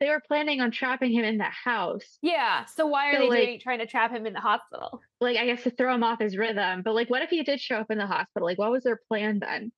[0.00, 2.18] they were planning on trapping him in the house.
[2.22, 2.64] yeah.
[2.66, 5.00] So why are So, they like- doing, trying to trap him in the hospital?
[5.20, 6.82] Like, I guess to throw him off his rhythm.
[6.82, 8.46] But like, what if he did show up in the hospital?
[8.46, 9.72] Like, what was their plan then?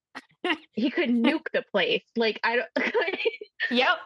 [0.73, 2.03] He could nuke the place.
[2.17, 2.93] Like, I don't.
[3.71, 3.97] Yep.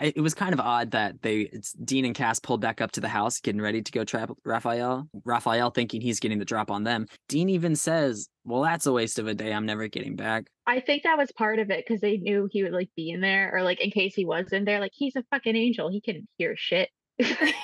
[0.00, 3.00] It was kind of odd that they it's Dean and Cas pulled back up to
[3.00, 5.08] the house, getting ready to go trap Raphael.
[5.24, 7.06] Raphael thinking he's getting the drop on them.
[7.28, 9.52] Dean even says, "Well, that's a waste of a day.
[9.52, 12.64] I'm never getting back." I think that was part of it because they knew he
[12.64, 15.14] would like be in there, or like in case he was in there, like he's
[15.16, 15.88] a fucking angel.
[15.88, 16.88] He can hear shit.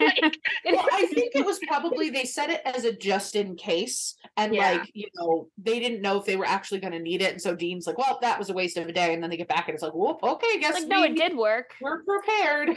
[0.00, 4.14] Like, well, I think it was probably they said it as a just in case,
[4.36, 4.72] and Yeah.
[4.72, 7.42] like you know they didn't know if they were actually going to need it, and
[7.42, 9.48] so Dean's like, "Well, that was a waste of a day," and then they get
[9.48, 11.74] back and it's like, "Whoop, okay, guess like we, no, it did work.
[11.80, 12.76] we're prepared."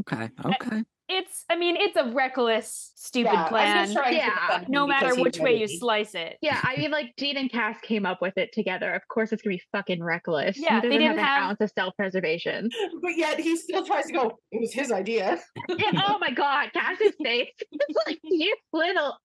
[0.00, 0.82] Okay, okay.
[1.08, 3.84] It's, I mean, it's a reckless, stupid Yeah, I'm plan.
[3.84, 6.36] just trying to Yeah, no matter which way you slice it.
[6.42, 8.92] yeah, I mean, like Dean and Cas came up with it together.
[8.92, 10.58] Of course, it's gonna be fucking reckless.
[10.58, 12.70] Yeah, he they didn't have an ounce of self-preservation.
[13.02, 14.38] but yet he still tries to go.
[14.50, 15.38] It was his idea.
[15.78, 17.50] yeah, oh my god, Cas's face.
[17.58, 19.16] It's like you little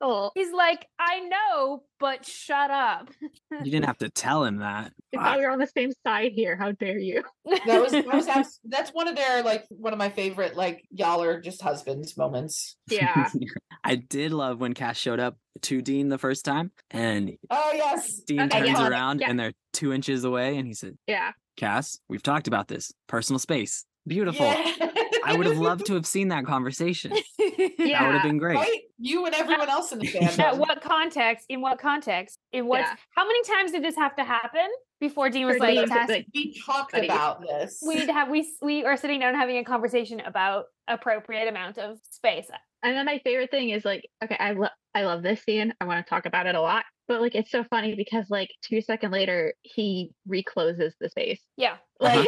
[0.00, 3.08] Oh, He's like, I know, but shut up.
[3.50, 4.92] You didn't have to tell him that.
[5.18, 6.56] I we were on the same side here.
[6.56, 7.22] How dare you?
[7.66, 10.84] That was, that was abs- that's one of their like one of my favorite like
[10.90, 12.76] y'all are just husbands moments.
[12.90, 13.30] Yeah.
[13.84, 18.18] I did love when Cas showed up to Dean the first time and Oh yes,
[18.26, 18.88] Dean Okay, turns yeah.
[18.88, 19.30] around Yeah.
[19.30, 21.30] and they're two inches away and he said, Yeah.
[21.56, 22.92] Cas, we've talked about this.
[23.06, 23.84] Personal space.
[24.06, 24.44] Beautiful.
[24.46, 24.90] Yeah.
[25.24, 27.12] I would have loved to have seen that conversation.
[27.38, 28.56] That would have been great.
[28.56, 28.80] right.
[28.98, 30.38] You and everyone else in the fandom.
[30.38, 31.46] At what context?
[31.48, 32.38] In what context?
[32.52, 32.80] In what?
[32.80, 32.94] Yeah.
[33.14, 34.66] How many times did this have to happen
[35.00, 37.82] before Dean was like, Dean to, "Tess, like, we talked about this.
[37.86, 41.78] we need to have we we are sitting down having a conversation about appropriate amount
[41.78, 42.46] of space."
[42.82, 45.72] And then my favorite thing is like, okay, I love I love this scene.
[45.80, 46.84] I want to talk about it a lot.
[47.08, 51.40] But like it's so funny because like two seconds later he recloses the space.
[51.56, 51.76] Yeah.
[52.00, 52.24] Uh-huh.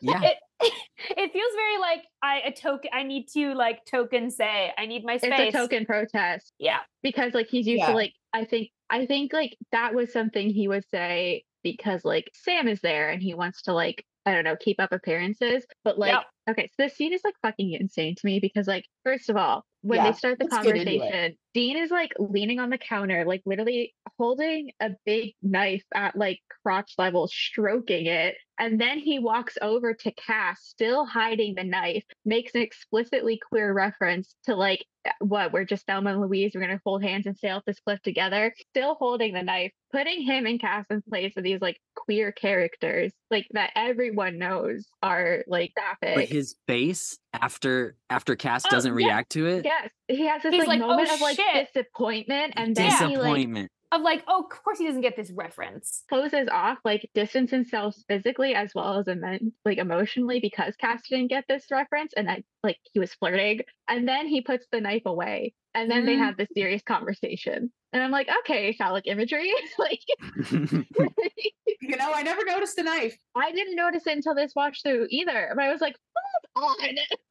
[0.00, 0.22] Yeah.
[0.24, 2.90] It it feels very like I a token.
[2.92, 5.32] I need to like token say I need my space.
[5.34, 6.52] it's a token protest.
[6.58, 6.80] Yeah.
[7.02, 7.88] because like he's used Yeah.
[7.88, 12.30] to like I think I think like that was something he would say because like
[12.34, 15.98] Sam is there and he wants to like I don't know keep up appearances but
[15.98, 16.22] like Yep.
[16.48, 19.64] Okay so this scene is like fucking insane to me because like first of all
[19.82, 20.98] when Yeah, they start the let's get into it.
[20.98, 26.16] conversation Dean is like leaning on the counter like literally holding a big knife at
[26.16, 31.64] like crotch level stroking it and then he walks over to Cas still hiding the
[31.64, 36.52] knife makes an explicitly queer reference to like uh, what we're just Thelma and Louise.
[36.54, 38.52] We're gonna hold hands and sail up this cliff together.
[38.70, 43.12] Still holding the knife, putting him and Cas in place of these like queer characters,
[43.30, 46.29] like that everyone knows are like sapphic.
[46.30, 49.06] His face after after Cas Oh, doesn't yeah.
[49.08, 49.64] react to it.
[49.64, 52.86] yes, he has this He's like, like, "Oh, moment of like shit." disappointment, and then
[52.90, 53.70] he like Disappointment.
[53.92, 56.04] Of like, oh, of course he doesn't get this reference.
[56.08, 61.26] closes off, like distance himself physically as well as amen- like emotionally because Cas didn't
[61.26, 65.02] get this reference, and that like he was flirting, and then he puts the knife
[65.06, 66.18] away, and then they Mhm.
[66.24, 70.00] have this serious conversation, and I'm like, okay, phallic imagery, like.
[71.80, 73.16] you know, I never noticed the knife.
[73.34, 75.52] I didn't notice it until this watch through either.
[75.56, 75.96] But I was like,
[76.56, 76.88] hold on.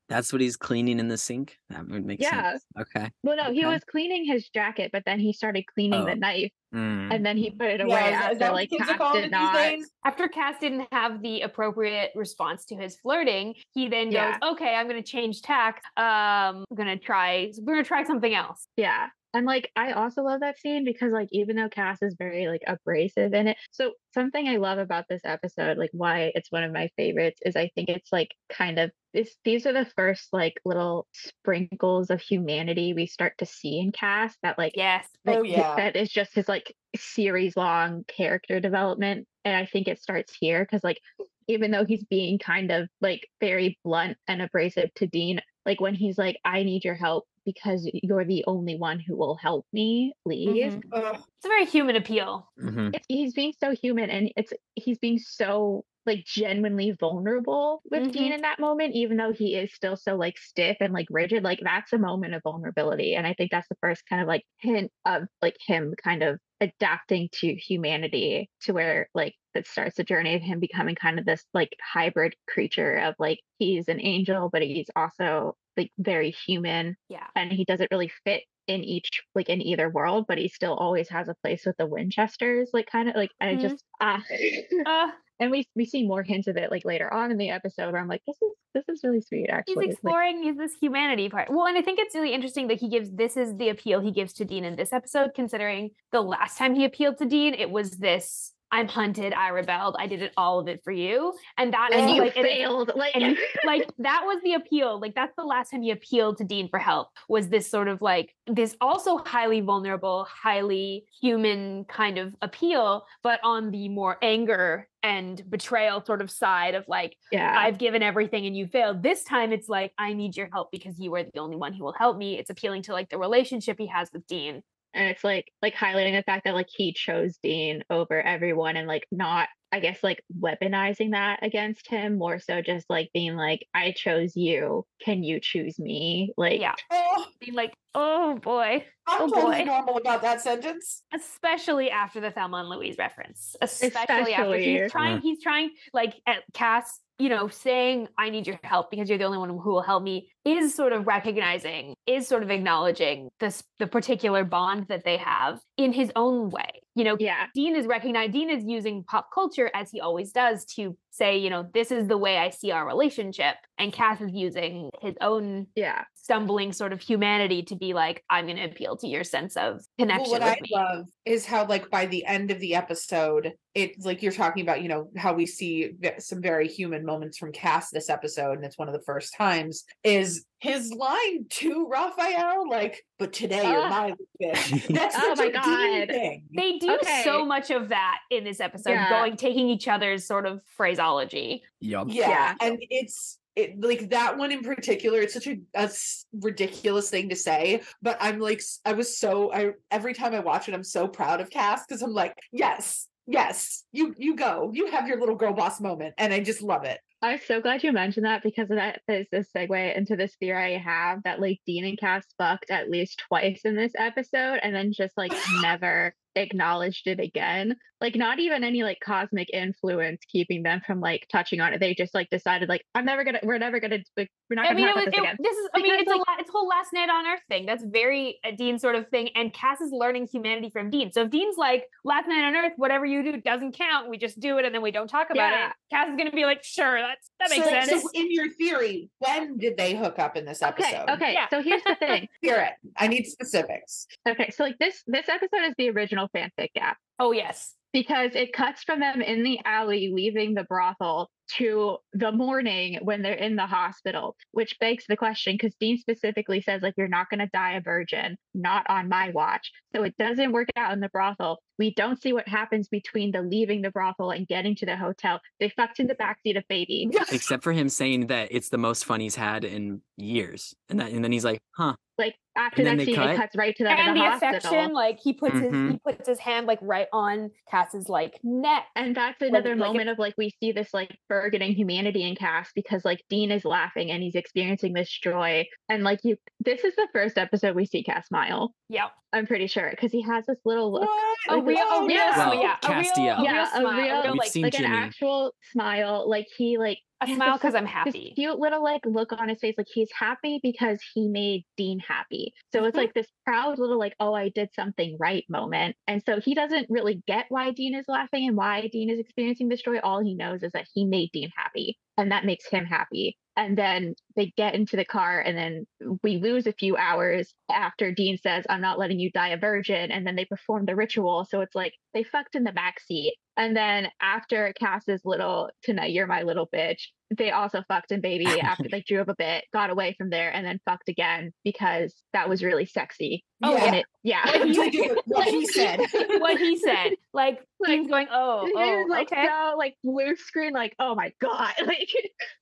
[0.08, 1.60] That's what he's cleaning in the sink.
[1.70, 2.52] That would make Yeah.
[2.54, 2.66] sense.
[2.80, 3.10] Okay.
[3.24, 6.06] Well, no, he was cleaning his jacket, but then he started cleaning Oh.
[6.06, 7.14] the knife Mm.
[7.14, 9.54] and then he put it away is that- is after that like Cas did not.
[9.56, 9.92] days?
[10.06, 14.38] After Cas didn't have the appropriate response to his flirting, he then Yeah.
[14.40, 15.84] goes, "Okay, I'm going to change tack.
[15.98, 17.52] Um, I'm going to try.
[17.60, 19.10] We're going to try something else." Yeah.
[19.34, 22.62] And like I also love that scene because like even though Cas is very like
[22.68, 23.58] abrasive in it.
[23.72, 27.56] So something I love about this episode, like why it's one of my favorites, is
[27.56, 32.22] I think it's like kind of this these are the first like little sprinkles of
[32.22, 35.08] humanity we start to see in Cass that like Yes.
[35.26, 35.76] like, Oh, yeah.
[35.76, 40.64] that is just his like series long character development and i think it starts here
[40.66, 41.00] because like
[41.48, 45.94] even though he's being kind of like very blunt and abrasive to dean like when
[45.94, 50.14] he's like i need your help because you're the only one who will help me
[50.26, 51.16] leave Mhm.
[51.16, 52.50] It's a very human appeal.
[52.60, 52.96] Mhm.
[52.96, 58.32] it's, he's being so human and it's he's being so like genuinely vulnerable with Dean
[58.32, 58.36] Mhm.
[58.36, 61.44] in that moment, even though he is still so like stiff and like rigid.
[61.44, 63.16] Like that's a moment of vulnerability.
[63.16, 66.40] And I think that's the first kind of like hint of like him kind of
[66.62, 71.26] adapting to humanity to where like it starts the journey of him becoming kind of
[71.26, 76.96] this like hybrid creature of like he's an angel, but he's also like very human
[77.10, 77.26] Yeah.
[77.36, 81.10] and he doesn't really fit in each like in either world but he still always
[81.10, 83.62] has a place with the winchesters like kind of like i Mhm.
[83.62, 84.22] just ah
[84.86, 85.08] Uh,
[85.42, 88.02] and we we see more hints of it like later on in the episode where
[88.02, 91.50] i'm like this is this is really sweet actually He's exploring his- this humanity part.
[91.50, 94.12] Well, and I think it's really interesting that he gives this is the appeal he
[94.12, 97.72] gives to Dean in this episode, considering the last time he appealed to Dean, it
[97.72, 101.34] was this I'm hunted, I rebelled, I did it all of it for you.
[101.58, 105.00] And that is and you like it- failed like and like that was the appeal
[105.00, 108.02] like that's the last time he appealed to dean for help was this sort of
[108.02, 114.88] like this also highly vulnerable highly human kind of appeal but on the more anger
[115.04, 117.54] and betrayal sort of side of like yeah.
[117.58, 119.02] I've given everything and you failed.
[119.02, 121.84] This time it's like i need your help because you are the only one who
[121.84, 122.38] will help me.
[122.38, 124.62] It's appealing to like the relationship he has with dean
[124.94, 128.88] and it's like like highlighting the fact that like he chose dean over everyone and
[128.88, 133.66] like not i guess like weaponizing that against him more so just like being like
[133.74, 134.86] i chose you.
[135.04, 136.34] Can you choose me?
[136.36, 136.74] Like yeah.
[136.92, 138.84] Oh, being like oh boy.
[139.08, 139.64] I'm Oh, totally boy.
[139.66, 141.04] normal about that sentence.
[141.14, 143.56] especially after the Thelma and Louise reference.
[143.62, 148.60] Especially, after he's trying, he's trying like at Cas, you know, saying, I need your
[148.64, 152.28] help because you're the only one who will help me, is sort of recognizing, is
[152.28, 156.82] sort of acknowledging this the particular bond that they have in his own way.
[156.96, 160.66] You know, yeah Dean is recognized, Dean is using pop culture as he always does
[160.76, 163.56] to say, you know, this is the way I see our relationship.
[163.78, 166.04] and Cas is using his own Yeah.
[166.16, 169.82] stumbling sort of humanity to be like, I'm going to appeal to your sense of
[169.98, 170.70] connection Well, what I me.
[170.74, 174.82] love is how, like, by the end of the episode, it's like you're talking about,
[174.82, 178.78] you know, how we see some very human moments from Cas this episode, and it's
[178.78, 179.86] one of the first times.
[180.04, 180.29] Is
[180.60, 183.90] his line to Raphael like, "But today you're Ah.
[183.90, 186.08] my bitch." That's Oh my a God.
[186.10, 186.44] thing.
[186.56, 187.22] They do Okay.
[187.24, 189.10] so much of that in this episode, Yeah.
[189.10, 191.64] going taking each other's sort of phraseology.
[191.80, 192.08] Yup.
[192.10, 192.56] yeah, Yeah.
[192.62, 197.28] and it's it like that one in particular it's such a, a s- ridiculous thing
[197.30, 200.84] to say but i'm like i was so i every time i watch it i'm
[200.84, 205.20] so proud of cas because i'm like yes yes you you go you have your
[205.20, 208.44] little girl boss moment and i just love it I'm so glad you mentioned that
[208.44, 212.26] because that is a segue into this theory I have that like Dean and Cass
[212.38, 217.76] fucked at least twice in this episode and then just like never acknowledged it again.
[218.02, 221.80] Like not even any like cosmic influence keeping them from like touching on it.
[221.82, 224.70] They just like decided like I'm never gonna we're never gonna like, we're not I
[224.70, 225.38] gonna mean, it was, about this it, again.
[225.42, 227.66] this is, I mean, it's, like- a, la- it's whole last night on earth thing.
[227.66, 229.30] That's very a Dean sort of thing.
[229.36, 231.12] And Cas is learning humanity from Dean.
[231.12, 234.10] So if Dean's like, last night on earth, whatever you do doesn't count.
[234.10, 235.68] We just do it and then we don't talk about Yeah.
[235.68, 235.74] it.
[235.92, 238.02] Cas is going to be like, sure, that's, that makes so, sense.
[238.02, 241.34] so in your theory when did they hook up in this Okay, episode okay.
[241.34, 241.48] Yeah.
[241.50, 242.28] So here's the thing.
[242.42, 246.74] hear it i need specifics Okay, so like this this episode is the original fanfic
[246.74, 246.98] gap.
[247.20, 247.76] oh, yes.
[247.94, 253.22] because it cuts from them in the alley leaving the brothel to the morning when
[253.22, 257.30] they're in the hospital, which begs the question because Dean specifically says, like, you're not
[257.30, 259.72] going to die a virgin, not on my watch.
[259.96, 261.60] So it doesn't work out in the brothel.
[261.78, 265.40] We don't see what happens between the leaving the brothel and getting to the hotel.
[265.60, 267.10] They fucked in the backseat of baby.
[267.32, 270.76] Except for him saying that it's the most fun he's had in years.
[270.90, 271.96] And that and then he's like, huh.
[272.18, 273.30] Like after that scene, cut?
[273.30, 275.92] it cuts right to them And in the, the, affection, like he puts his Mhm.
[275.94, 278.84] he puts his hand like right on Cas's like neck.
[278.98, 282.36] And that's another like, if- moment of like we see this like burgeoning humanity in
[282.36, 285.66] Cas because like Dean is laughing and he's experiencing this joy.
[285.88, 288.74] And like you this is the first episode we see Cas smile.
[288.90, 289.08] Yeah.
[289.32, 291.08] I'm pretty sure because he has this little look.
[291.50, 292.34] A Like, real, a oh, real, yeah.
[292.34, 293.40] smile, Well, yeah, a real, Castiel.
[293.40, 294.98] a Yeah, real a smile, real- real, like like an Jimmy.
[294.98, 296.28] actual smile.
[296.30, 298.32] Like he like a smile because I'm happy.
[298.36, 299.76] cute little like look on his face.
[299.78, 302.54] Like he's happy because he made Dean happy.
[302.72, 303.00] So it's Mhm.
[303.02, 305.96] like this proud little like, oh, I did something right moment.
[306.08, 309.68] And so he doesn't really get why Dean is laughing and why Dean is experiencing
[309.70, 310.00] this joy.
[310.00, 313.38] All he knows is that he made Dean happy and that makes him happy.
[313.56, 315.86] And then they get into the car, and then
[316.24, 320.12] we lose a few hours after Dean says, I'm not letting you die a virgin.
[320.12, 321.46] And then they perform the ritual.
[321.50, 323.36] So it's like they fucked in the back seat.
[323.58, 327.02] And then after Cas's little, tonight you're my little bitch,
[327.38, 330.66] they also fucked in baby after they drove a bit, got away from there, and
[330.66, 333.44] then fucked again because that was really sexy.
[333.64, 334.44] Oh, yeah And it, yeah.
[334.44, 336.00] To do what he said
[336.40, 339.48] what he said, like, Like, Dean's going, oh, oh, like okay.
[339.48, 341.72] so like blue screen, like, oh my God.
[341.86, 342.10] Like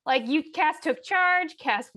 [0.06, 1.58] Like you, Cas took charge.
[1.60, 1.90] Cas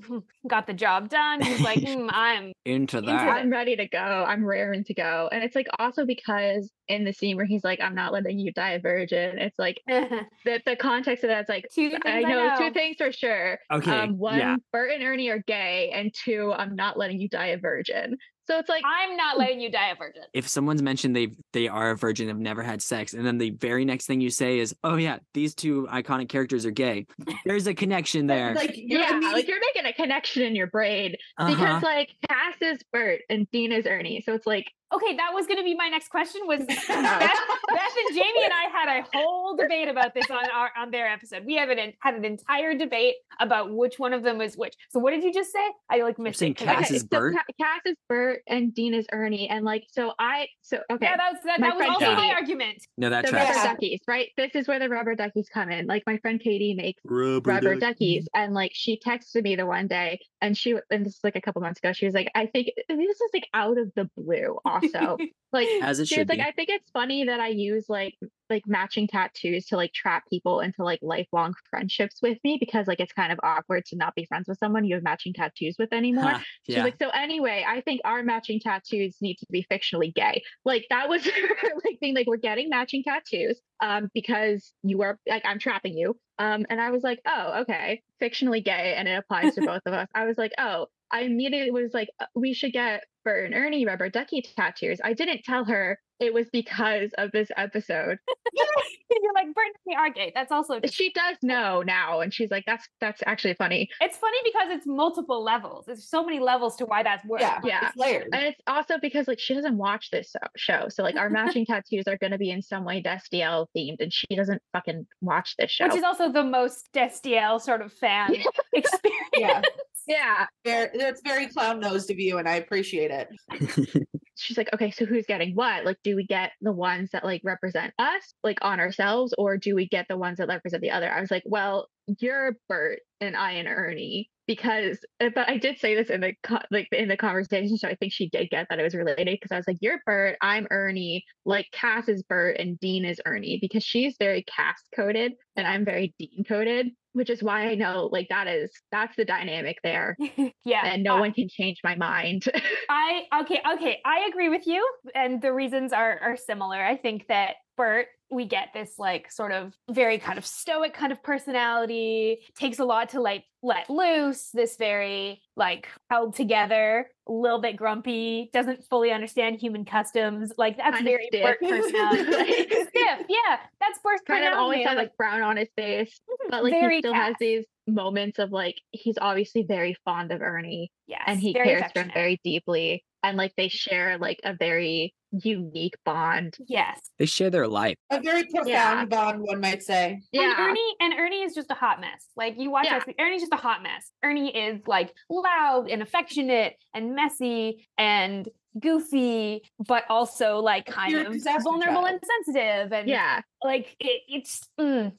[0.48, 1.42] got the job done.
[1.42, 3.28] He's like, "Hmm, I'm Into Into that.
[3.28, 3.98] I'm ready to go.
[3.98, 5.28] I'm raring to go.
[5.30, 8.52] And it's like also because in the scene where he's like, I'm not letting you
[8.52, 10.08] die a virgin, it's like two
[10.44, 13.58] the, the context of that's like things I know, two things for sure.
[13.70, 13.90] Okay.
[13.90, 14.56] Um, one, yeah.
[14.72, 18.16] Bert and Ernie are gay, and two, I'm not letting you die a virgin.
[18.50, 20.22] So it's like, I'm not letting you die a virgin.
[20.32, 23.50] If someone's mentioned they they are a virgin, have never had sex, and then the
[23.50, 27.06] very next thing you say is, "Oh yeah, these two iconic characters are gay,"
[27.44, 28.52] there's a connection there.
[28.54, 31.50] like you're yeah, immediate- like you're making a connection in your brain Uh-huh.
[31.54, 34.22] because like Cas is Bert and Dean is Ernie.
[34.26, 36.40] So it's like, Okay, that was going to be my next question.
[36.46, 40.70] Was Beth, Beth and Jamie and I had a whole debate about this on our
[40.76, 41.44] on their episode.
[41.44, 44.74] We have an had an entire debate about which one of them was which.
[44.90, 45.64] So what did you just say?
[45.90, 46.59] I like missed saying it.
[46.59, 47.35] 'cause I- Cas is so Bert?
[47.35, 49.48] Ca- Cas is Bert and Dean is Ernie.
[49.48, 51.07] And like, so I, so okay.
[51.07, 52.35] Yeah, that was that, that was friend also my Katie.
[52.35, 52.79] argument.
[52.98, 53.57] no, that the tracks.
[53.59, 54.29] rubber duckies, right?
[54.37, 55.87] This is where the rubber duckies come in.
[55.87, 57.90] Like my friend Katie makes Rubber, rubber duck.
[57.94, 61.37] duckies and like she texted me the one day and she and this is like
[61.37, 64.09] a couple months ago she was like i think this is like out of the
[64.16, 65.16] blue also
[65.52, 66.44] like As it she should like be.
[66.44, 68.14] i think it's funny that i use like
[68.48, 73.00] like matching tattoos to like trap people into like lifelong friendships with me because like
[73.00, 75.92] it's kind of awkward to not be friends with someone you have matching tattoos with
[75.92, 80.14] anymore Huh, She's like, so anyway, I think our matching tattoos need to be fictionally
[80.14, 80.42] gay.
[80.64, 81.26] Like that was
[81.84, 86.16] like being Like we're getting matching tattoos, um, because you are like I'm trapping you.
[86.38, 89.92] Um, and I was like, oh, okay, fictionally gay, and it applies to both of
[89.94, 90.08] us.
[90.14, 93.86] I was like, oh, I immediately was like, uh, we should get Bert and Ernie
[93.86, 95.00] rubber ducky tattoos.
[95.02, 98.18] I didn't tell her it was because of this episode.
[98.54, 100.32] You're like Bert and Ernie are gay.
[100.34, 104.38] That's also She does know now, and she's like, "That's that's actually funny." it's funny
[104.44, 105.86] because it's multiple levels.
[105.86, 107.42] There's so many levels to why that's works.
[107.42, 107.88] Yeah, Yeah.
[107.88, 108.28] It's layered.
[108.32, 112.04] And it's also because like she doesn't watch this show, so like our matching tattoos
[112.06, 115.70] are going to be in some way Destiel themed, and she doesn't fucking watch this
[115.70, 115.86] show.
[115.86, 118.36] Which is also the most Destiel sort of fan
[118.72, 119.20] experience.
[119.36, 119.62] Yeah,
[120.11, 124.08] yeah, very, it's very clown nosed of you, and I appreciate it.
[124.34, 125.84] she's like, okay, so who's getting what?
[125.84, 129.76] Like, do we get the ones that like represent us, like on ourselves, or do
[129.76, 131.08] we get the ones that represent the other?
[131.08, 131.86] I was like, well,
[132.18, 136.34] you're Bert and I and Ernie because, uh, but I did say this in the
[136.70, 139.52] like in the conversation, so I think she did get that it was related because
[139.52, 143.58] I was like, you're Bert, I'm Ernie, like Cas is Bert and Dean is Ernie
[143.61, 146.88] because she's very Cas coded and I'm very Dean coded.
[147.12, 150.16] Which is why I know like that is that's the dynamic there.
[150.64, 150.86] yeah.
[150.86, 152.44] And no I- one can change my mind.
[152.88, 153.98] I okay, okay.
[154.04, 156.80] I agree with you, and the reasons are are similar.
[156.80, 161.12] I think that Bert, we get this like sort of very kind of stoic kind
[161.12, 162.39] of personality.
[162.57, 164.51] Takes a lot to like let loose.
[164.55, 168.51] This very like held together, a little bit grumpy.
[168.53, 170.53] Doesn't fully understand human customs.
[170.57, 171.57] Like that's Kinda very stiff.
[171.59, 172.53] Personality.
[172.68, 173.59] stiff, yeah.
[173.81, 176.20] That's Bert's kind of always has like brown on his face.
[176.28, 180.31] "Hmm, but like very he still has these moments of like he's obviously very fond
[180.31, 184.40] of Ernie yes, and he cares for him very deeply and like they share like
[184.44, 186.56] a very unique bond.
[186.66, 186.98] yes.
[187.18, 187.94] they share their life.
[188.10, 189.04] A very profound Yeah.
[189.04, 190.14] bond, one might say.
[190.14, 190.54] And Yeah.
[190.58, 192.26] Ernie and Ernie is just a hot mess.
[192.36, 192.96] Like you watch Yeah.
[192.96, 194.10] us, Ernie's just a hot mess.
[194.24, 198.48] Ernie is like loud and affectionate and messy and
[198.80, 202.08] goofy, but also like A kind pure of vulnerable child.
[202.08, 202.92] and sensitive.
[202.92, 203.40] And Yeah.
[203.62, 205.12] like it, it's mm,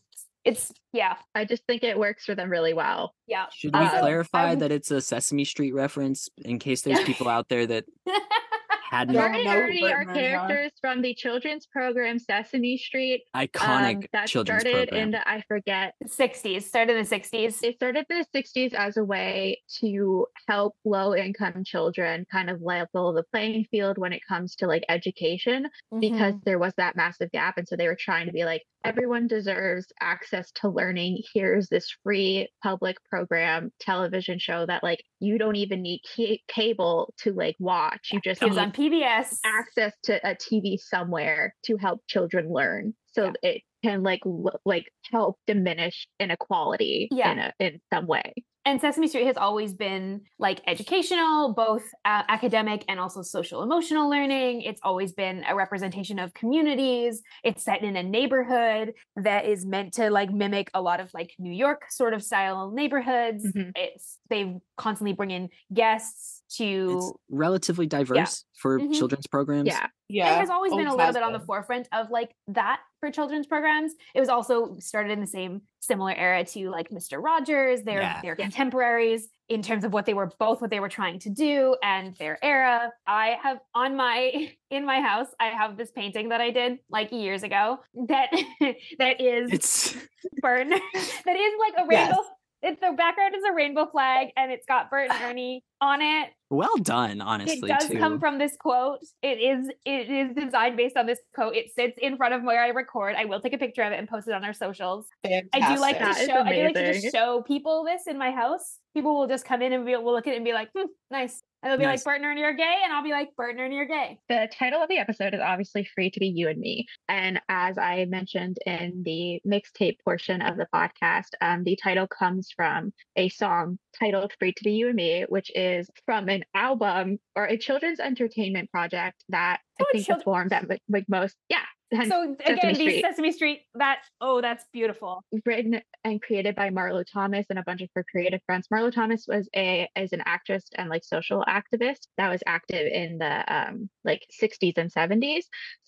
[0.43, 3.13] it's yeah I just think it works for them really well.
[3.27, 3.45] yeah.
[3.53, 7.03] Should we Also, I clarify would- that it's a Sesame Street reference in case there's
[7.03, 7.85] people out there that
[8.91, 9.27] hadn't Yeah.
[9.27, 10.47] Bert and know who Ernie Bert are and Ernie are.
[10.47, 13.23] characters from the children's program Sesame Street.
[13.35, 15.03] iconic um, that children's started program.
[15.03, 17.63] in the I forget 60s started in the 60s.
[17.63, 22.61] it started in the 60s as a way to help low income children kind of
[22.61, 25.67] level the playing field when it comes to like education
[25.99, 26.43] because Mhm.
[26.43, 29.85] there was that massive gap and so they were trying to be like everyone deserves
[30.01, 35.81] access to learning here's this free public program television show that like you don't even
[35.83, 39.37] need ca- cable to like watch you just Kids need on PBS.
[39.45, 44.21] access to a TV somewhere to help children learn so it can like
[44.65, 47.31] like help diminish inequality Yeah.
[47.31, 52.21] in a, in some way and Sesame Street has always been like educational, both uh,
[52.29, 54.61] academic and also social emotional learning.
[54.61, 57.23] It's always been a representation of communities.
[57.43, 61.31] It's set in a neighborhood that is meant to like mimic a lot of like
[61.39, 63.43] New York sort of style neighborhoods.
[63.47, 63.71] Mhm.
[63.75, 67.15] It's they constantly bring in guests it's to.
[67.29, 68.93] relatively diverse for Mhm.
[68.93, 69.67] children's programs.
[69.67, 70.35] yeah Yeah.
[70.35, 73.47] It has always been a little bit on the forefront of like that for children's
[73.47, 73.93] programs.
[74.13, 77.23] It was also started in the same similar era to like Mr.
[77.23, 77.83] Rogers.
[77.83, 78.19] They're Yeah.
[78.21, 78.45] they're Yeah.
[78.45, 82.15] contemporaries in terms of what they were both what they were trying to do and
[82.17, 82.91] their era.
[83.07, 87.11] I have on my in my house, I have this painting that I did like
[87.11, 88.29] years ago that
[88.99, 89.93] that is It's
[90.41, 90.67] Bert
[91.25, 92.17] that is like a Yes.
[92.63, 92.73] Rainbow.
[92.73, 96.29] It's the background is a rainbow flag and it's got Bert and Ernie on it
[96.51, 97.71] well done, honestly.
[97.71, 97.97] it does too.
[97.97, 98.99] come from this quote.
[99.23, 101.55] It is it is designed based on this quote.
[101.55, 103.15] It sits in front of where I record.
[103.17, 105.07] I will take a picture of it and post it on our socials.
[105.23, 105.49] Fantastic.
[105.53, 106.41] I do like to That is show.
[106.41, 108.79] I do like to just show people this in my house.
[108.93, 110.87] People will just come in and be, will look at it and be like, hmm,
[111.09, 112.05] "Nice," and they'll be Nice.
[112.05, 114.81] like, "Bert and are gay," and I'll be like, "Bert and are gay." the title
[114.81, 118.57] of the episode is obviously free to be you and me and as i mentioned
[118.65, 124.31] in the mixtape portion of the podcast um, the title comes from a song titled
[124.39, 128.69] free to be you and me which is from an album or a children's entertainment
[128.71, 130.67] project that i Oh, a think children- performed at
[131.09, 133.63] most yeah So again, the Sesame Street.
[133.75, 135.23] That oh, that's beautiful.
[135.45, 138.67] written and created by Marlo Thomas and a bunch of her creative friends.
[138.73, 143.17] Marlo Thomas was a is an actress and like social activist that was active in
[143.17, 145.43] the um like 60s and 70s.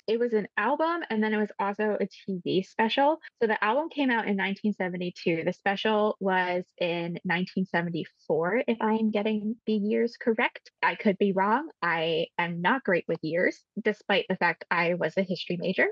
[0.07, 3.19] It was an album and then it was also a TV special.
[3.41, 5.43] So the album came out in 1972.
[5.45, 10.71] The special was in 1974 if I am getting the years correct.
[10.81, 11.69] I could be wrong.
[11.81, 15.87] I am not great with years despite the fact I was a history major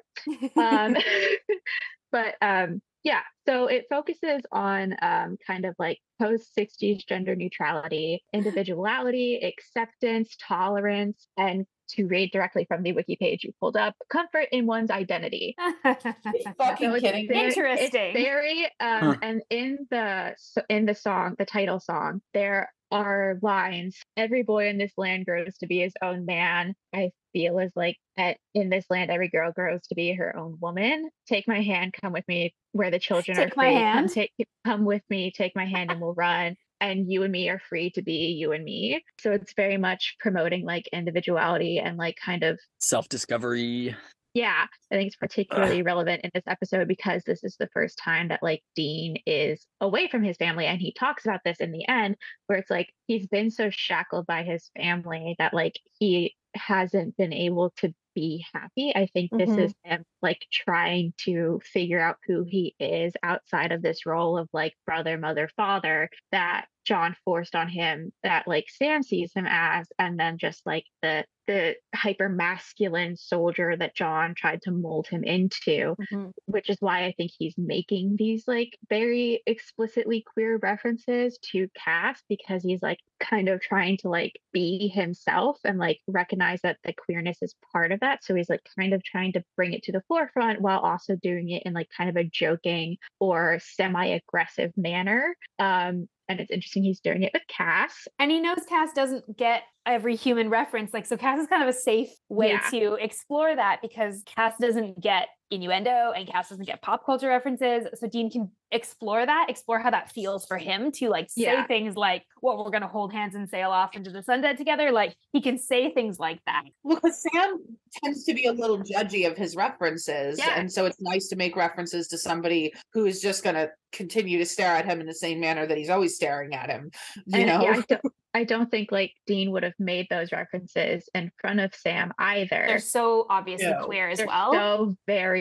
[0.56, 0.96] um,
[2.12, 8.24] but um, yeah, so it focuses on um, kind of like post 60s gender neutrality,
[8.32, 14.48] individuality, acceptance, tolerance, and to read directly from the wiki page you pulled up, comfort
[14.52, 15.56] in one's identity.
[15.84, 17.90] Fucking So kidding very- Interesting.
[17.94, 19.16] It's very um, Huh.
[19.22, 20.36] and in the
[20.70, 23.98] in the song, the title song, there are lines.
[24.18, 26.76] Every boy in this land grows to be his own man.
[26.94, 30.58] I feel is like at in this land, every girl grows to be her own
[30.60, 31.10] woman.
[31.28, 33.74] Take my hand, come with me where the children Take are my free.
[33.76, 34.08] hand.
[34.08, 34.32] Come take
[34.66, 36.56] come with me, take my hand and we'll run.
[36.82, 39.04] And you and me are free to be you and me.
[39.22, 43.96] So it's very much promoting like individuality and like kind of Self discovery.
[44.34, 48.30] yeah, I think it's particularly relevant in this episode because this is the first time
[48.30, 50.66] that like Dean is away from his family.
[50.66, 52.16] And he talks about this in the end,
[52.48, 57.32] where it's like he's been so shackled by his family that like he hasn't been
[57.34, 58.92] able to be happy.
[58.94, 59.60] I think this Mhm.
[59.66, 64.50] is him like trying to figure out who he is outside of this role of
[64.52, 69.88] like brother, mother, father that John forced on him that like Sam sees him as,
[70.00, 75.24] and then just like the the hyper masculine soldier that John tried to mold him
[75.24, 76.32] into, Mhm.
[76.46, 82.24] which is why I think he's making these like very explicitly queer references to Cas
[82.30, 86.94] because he's like kind of trying to like be himself and like recognize that the
[86.94, 88.24] queerness is part of that.
[88.24, 91.50] So he's like kind of trying to bring it to the forefront while also doing
[91.50, 95.36] it in like kind of a joking or semi-aggressive manner.
[95.60, 98.08] Um, and it's interesting he's doing it with Cas.
[98.18, 100.94] And he knows Cas doesn't get every human reference.
[100.94, 102.70] Like, so Cas is kind of a safe way Yeah.
[102.72, 107.88] to explore that because Cas doesn't get innuendo and Cas doesn't get pop culture references.
[108.00, 111.68] So Dean can explore that, explore how that feels for him to like say Yeah.
[111.68, 114.92] things like, well, we're going to hold hands and sail off into the sunset together.
[114.92, 116.64] Like, he can say things like that.
[116.84, 117.58] Well, because Sam
[118.04, 120.40] tends to be a little judgy of his references.
[120.40, 120.54] Yeah.
[120.58, 124.38] And so it's nice to make references to somebody who is just going to continue
[124.38, 126.92] to stare at him in the same manner that he's always staring at him.
[127.26, 127.62] You And, know?
[127.64, 131.60] yeah, I don't, I don't think like Dean would have made those references in front
[131.60, 132.64] of Sam either.
[132.66, 133.82] They're so obviously Yeah.
[133.84, 134.54] queer as They're well.
[134.54, 135.41] so very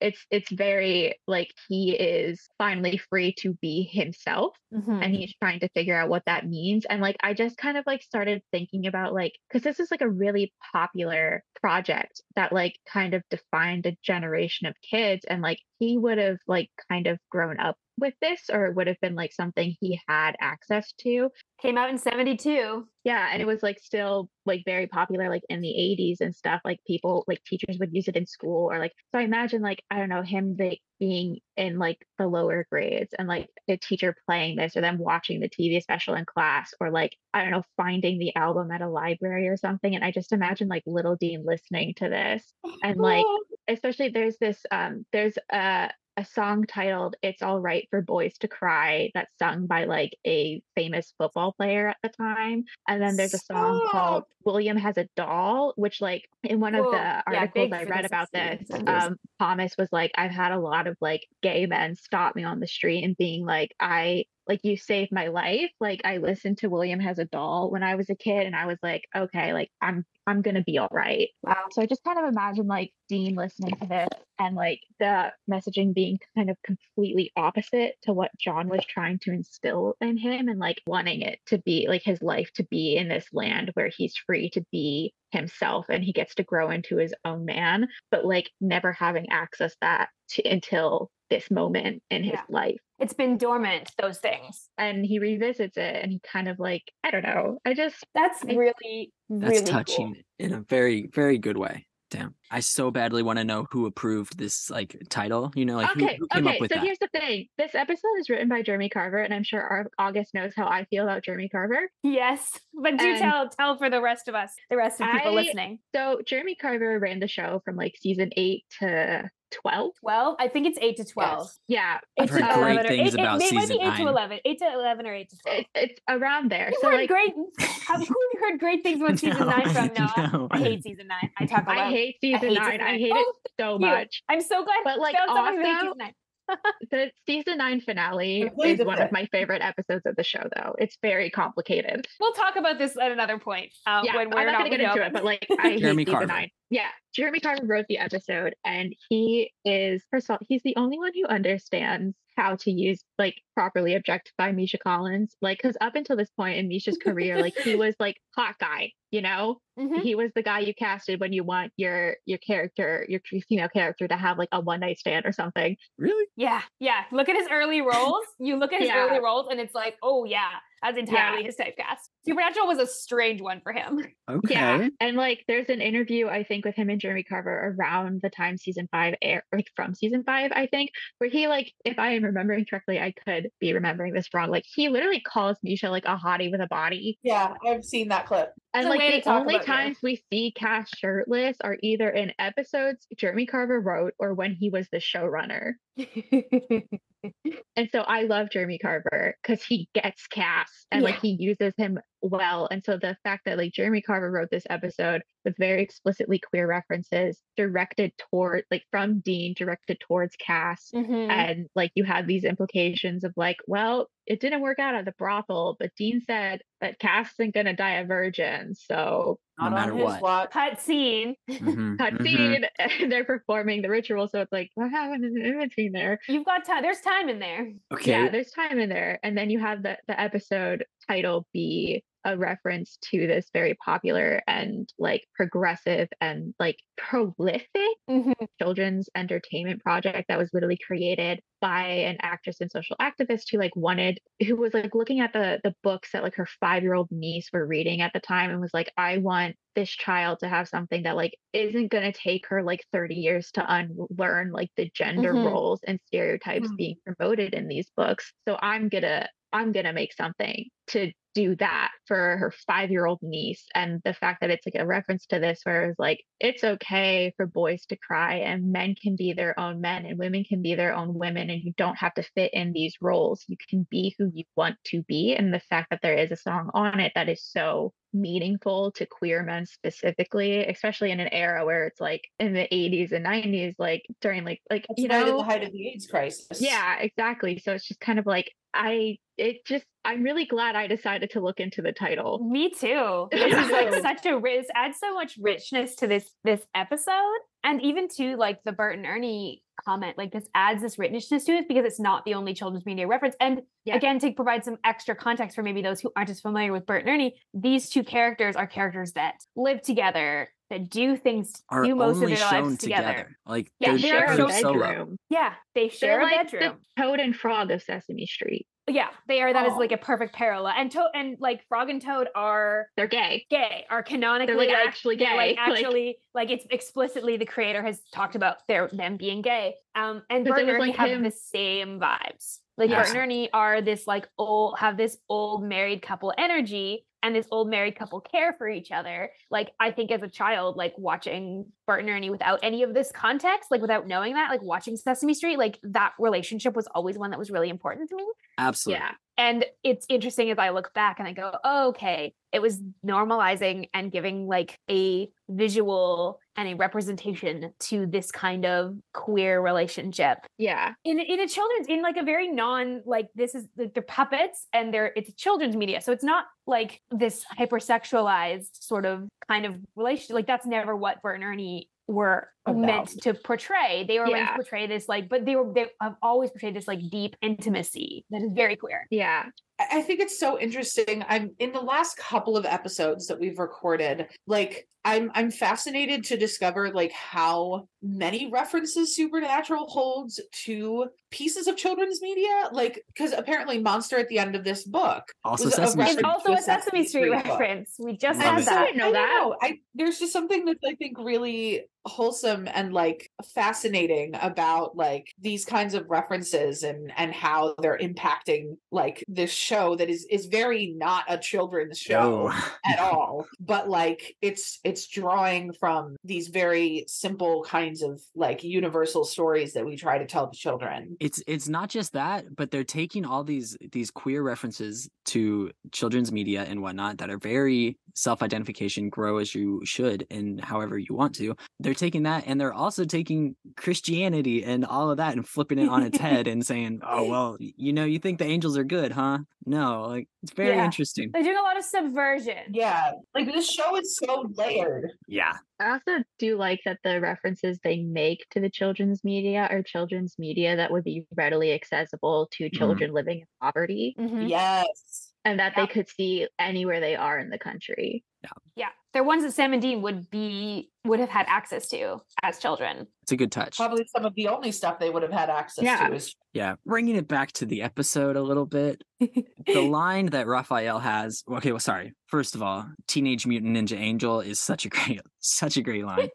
[0.00, 5.04] it's it's very like he is finally free to be himself Mhm.
[5.04, 7.84] and he's trying to figure out what that means and like i just kind of
[7.86, 12.74] like started thinking about like because this is like a really popular project that like
[12.92, 17.18] kind of defined a generation of kids and like he would have like kind of
[17.30, 21.30] grown up with this or it would have been like something he had access to
[21.62, 22.86] Came out in 72.
[23.04, 26.60] yeah, and it was like still like very popular like in the 80s and stuff.
[26.64, 29.82] Like people like teachers would use it in school or like so I imagine like
[29.90, 34.14] I don't know him like being in like the lower grades and like a teacher
[34.26, 37.64] playing this or them watching the TV special in class or like I don't know
[37.76, 41.44] finding the album at a library or something and I just imagine like little Dean
[41.46, 43.24] listening to this and like
[43.68, 48.48] especially there's this um there's a a song titled It's All Right for Boys to
[48.48, 52.64] Cry that's sung by like a famous football player at the time.
[52.88, 56.84] And then there's a song called William Has a Doll, which like in one of
[56.84, 60.86] the articles big I read about this, um, Thomas was like, I've had a lot
[60.86, 64.76] of like gay men stop me on the street and being like, I like you
[64.76, 65.70] saved my life.
[65.80, 68.66] Like I listened to William Has a Doll when I was a kid and I
[68.66, 71.28] was like, okay, like I'm I'm gonna be all right.
[71.42, 71.64] Wow.
[71.70, 75.94] So I just kind of imagine like Dean listening to this and like the messaging
[75.94, 80.58] being kind of completely opposite to what John was trying to instill in him and
[80.58, 84.16] like wanting it to be like his life to be in this land where he's
[84.16, 88.50] free to be himself and he gets to grow into his own man, but like
[88.60, 92.42] never having access that to until this moment in his Yeah.
[92.48, 92.80] life.
[93.04, 94.68] It's been dormant, those things.
[94.78, 97.58] And he revisits it and he kind of like, I don't know.
[97.66, 100.22] I just That's I- really, That's really touching cool.
[100.38, 101.86] in a very, very good way.
[102.10, 102.34] Damn.
[102.50, 105.50] I so badly want to know who approved this like title.
[105.56, 106.54] You know, like who, okay, who came okay.
[106.56, 106.84] up with So that?
[106.84, 110.32] here's the thing: this episode is written by Jeremy Carver, and I'm sure our August
[110.32, 111.90] knows how I feel about Jeremy Carver.
[112.04, 115.32] Yes, but do And tell tell for the rest of us, the rest of people
[115.32, 115.78] I- listening.
[115.92, 119.92] So Jeremy Carver ran the show from like season eight to twelve.
[120.00, 121.50] Twelve, I think it's eight to twelve.
[121.68, 123.84] Yeah, I've Eight heard great 11 things eight, about it, it might be season eight
[123.96, 124.08] to nine.
[124.08, 125.58] eleven, eight to eleven or eight to twelve.
[125.60, 126.70] it, it's around there.
[126.70, 127.32] You so heard like, great.
[127.60, 129.76] Have who have you heard great things about season No, nine from?
[129.76, 131.30] I- Noah, no, I I hate season nine.
[131.38, 131.78] I talk about.
[131.78, 132.70] I hate season hate nine.
[132.72, 133.00] season I nine.
[133.00, 133.80] hate Oh, it so cute.
[133.90, 134.22] much.
[134.28, 134.76] I'm so glad.
[134.84, 136.12] But, like, found someone who hates also- season nine.
[136.90, 140.74] The season nine finale is one of my favorite episodes of the show, though.
[140.76, 142.06] It's very complicated.
[142.20, 143.72] We'll talk about this at another point.
[143.86, 145.80] Um, yeah, when we're I'm not, not gonna get into it, but like I hate
[145.80, 146.50] Jeremy season nine.
[146.74, 150.98] Yeah, Jeremy Carver wrote the episode, and he is first of all, he's the only
[150.98, 155.36] one who understands how to use like properly objectify Misha Collins.
[155.40, 158.90] Like, because up until this point in Misha's career, like he was like hot guy,
[159.12, 160.02] you know, Mhm.
[160.02, 164.08] he was the guy you casted when you want your your character, your female character,
[164.08, 165.76] to have like a one night stand or something.
[165.96, 166.26] Really?
[166.36, 167.04] Yeah, yeah.
[167.12, 168.24] Look at his early roles.
[168.40, 169.06] You look at his Yeah.
[169.06, 170.50] early roles, and it's like, oh yeah,
[170.82, 171.98] That's entirely his typecast.
[172.26, 174.04] Supernatural was a strange one for him.
[174.30, 174.54] Okay.
[174.54, 178.30] Yeah, and like there's an interview I think with him and Jeremy Carver around the
[178.30, 182.12] time season five air, like from season five I think, where he like, if I
[182.12, 184.50] am remembering correctly, I could be remembering this wrong.
[184.50, 188.24] Like he literally calls Misha like a hottie with a body, Yeah, I've seen that
[188.26, 188.50] clip.
[188.72, 189.72] and a like the only about you.
[189.74, 194.70] times we see Cas shirtless are either in episodes Jeremy Carver wrote or when he
[194.70, 195.72] was the showrunner.
[197.76, 201.98] And so I love Jeremy Carver because he gets Cas and like he uses him
[202.24, 202.66] well.
[202.70, 206.66] And so the fact that like Jeremy Carver wrote this episode with very explicitly queer
[206.66, 210.90] references directed toward like from Dean directed towards Cas.
[210.94, 211.28] Mhm.
[211.30, 215.12] And like you had these implications of like, well, it didn't work out at the
[215.18, 218.74] brothel, but Dean said that Cas isn't gonna die a virgin.
[218.74, 220.22] So No matter on his what.
[220.22, 220.50] watch.
[220.50, 221.34] Cut scene.
[221.50, 222.22] Mhm, cut mhm.
[222.24, 224.28] scene and they're performing the ritual.
[224.28, 226.18] So it's like, what happened in between there?
[226.26, 226.82] You've got time.
[226.82, 227.70] There's time in there.
[227.92, 228.10] Okay.
[228.12, 229.20] Yeah, there's time in there.
[229.22, 234.42] And then you have the, the episode title be a reference to this very popular
[234.46, 237.68] and like progressive and like prolific
[238.08, 238.46] Mhm.
[238.60, 243.74] children's entertainment project that was literally created by an actress and social activist who like
[243.74, 247.66] wanted who was like looking at the the books that like her five-year-old niece were
[247.66, 251.16] reading at the time and was like i want this child to have something that
[251.16, 255.36] like isn't going to take her like 30 years to unlearn like the gender Mhm.
[255.36, 256.78] roles and stereotypes Mm.
[256.78, 261.90] being promoted in these books so i'm gonna i'm gonna make something to do that
[262.06, 263.64] for her five year old niece.
[263.74, 267.32] And the fact that it's like a reference to this, where it's like, it's okay
[267.36, 270.74] for boys to cry and men can be their own men and women can be
[270.74, 271.50] their own women.
[271.50, 273.44] And you don't have to fit in these roles.
[273.48, 275.34] You can be who you want to be.
[275.34, 279.06] And the fact that there is a song on it that is so meaningful to
[279.06, 283.74] queer men specifically, especially in an era where it's like in the 80s and 90s,
[283.78, 286.60] like during like, like, That's you right at know, the height of the AIDS crisis.
[286.60, 287.58] yeah, exactly.
[287.58, 291.40] So it's just kind of like I it just I'm really glad I decided to
[291.40, 292.38] look into the title.
[292.44, 293.28] Me too.
[293.30, 297.38] This is like such a ri- this adds so much richness to this this episode,
[297.62, 300.16] and even to like the Bert and Ernie comment.
[300.16, 303.34] Like this adds this richness to it because it's not the only children's media reference.
[303.40, 303.96] And Yeah.
[303.96, 307.00] again, to provide some extra context for maybe those who aren't as familiar with Bert
[307.02, 311.96] and Ernie, these two characters are characters that live together, that do things, Are do
[311.96, 313.08] most of only their shown lives together.
[313.08, 313.36] together.
[313.46, 314.78] Like Yeah, they're, share a they're solo.
[314.80, 315.16] bedroom.
[315.28, 316.76] Yeah, they They're share a like bedroom.
[316.96, 318.68] the Toad and Frog of Sesame Street.
[318.86, 319.52] Yeah, they are.
[319.52, 319.78] That is Oh.
[319.78, 320.74] like a perfect parallel.
[320.76, 323.46] And Toad and like Frog and Toad are They're gay.
[323.48, 327.82] gay are canonically like, like, actually like gay, like- actually like it's explicitly the creator
[327.82, 331.22] has talked about their them being gay um and Bert and Ernie like have him-
[331.22, 333.06] the same vibes like Yes.
[333.08, 337.48] Bert and Ernie are this like old have this old married couple energy and this
[337.50, 341.66] old married couple care for each other like I think as a child like watching
[341.86, 345.34] Bert and Ernie without any of this context like without knowing that like watching Sesame
[345.34, 348.24] Street like that relationship was always one that was really important to me
[348.58, 349.02] Absolutely.
[349.02, 349.14] Yeah.
[349.36, 353.88] And it's interesting as I look back and I go, oh, okay, it was normalizing
[353.92, 360.92] and giving like a visual and a representation to this kind of queer relationship Yeah.
[361.04, 364.68] in in a children's in like a very non like this is like they're puppets
[364.72, 369.76] and they're it's children's media so it's not like this hypersexualized sort of kind of
[369.96, 374.48] relationship like that's never what Bert and Ernie were meant to portray they were meant
[374.48, 378.24] to portray this like but they were they have always portrayed this like deep intimacy
[378.30, 379.44] that is very queer Yeah.
[379.78, 381.24] I I think it's so interesting.
[381.28, 386.36] I'm in the last couple of episodes that we've recorded, like I'm I'm fascinated to
[386.36, 392.68] discover like how many references Supernatural holds to pieces of children's media.
[392.70, 396.12] Like because apparently Monster at the end of this book Also was a Sesame It's
[396.12, 396.24] Street.
[396.24, 397.44] reference also a Sesame Street book.
[397.44, 397.96] reference.
[397.98, 398.64] We just Love had it.
[398.66, 398.78] so that.
[398.82, 399.50] I didn't know that.
[399.60, 405.64] I there's just something that's I think really wholesome and like fascinating about like these
[405.64, 410.94] kinds of references and and how they're impacting like this show that is is very
[410.96, 412.72] not a children's show Oh.
[412.84, 413.46] at all.
[413.60, 419.84] But like it's it's drawing from these very simple kinds of like universal stories that
[419.86, 421.16] we try to tell the children.
[421.20, 426.30] It's it's not just that but they're taking all these these queer references to children's
[426.32, 431.34] media and whatnot that are very self-identification grow as you should and however you want
[431.34, 431.54] to.
[431.80, 435.88] They're taking that and they're also taking christianity and all of that and flipping it
[435.88, 439.12] on its head and saying oh well you know you think the angels are good
[439.12, 440.84] huh no like it's very Yeah.
[440.84, 442.72] interesting They're doing a lot of subversion.
[442.72, 447.80] yeah like this show is so layered yeah I also do like that the references
[447.82, 452.70] they make to the children's media are children's media that would be readily accessible to
[452.70, 454.14] children living in poverty.
[454.18, 454.48] Mhm.
[454.48, 455.86] yes and that Yeah.
[455.86, 458.24] they could see anywhere they are in the country.
[458.42, 458.88] Yeah, Yeah.
[459.12, 463.06] they're ones that Sam and Dean would be would have had access to as children.
[463.22, 463.76] It's a good touch.
[463.76, 466.08] Probably some of the only stuff they would have had access Yeah.
[466.08, 469.02] to is Yeah, bringing it back to the episode a little bit.
[469.20, 471.42] The line that Raphael has.
[471.50, 472.12] Okay, well, sorry.
[472.26, 476.28] First of all, Teenage Mutant Ninja Angel is such a great, such a great line.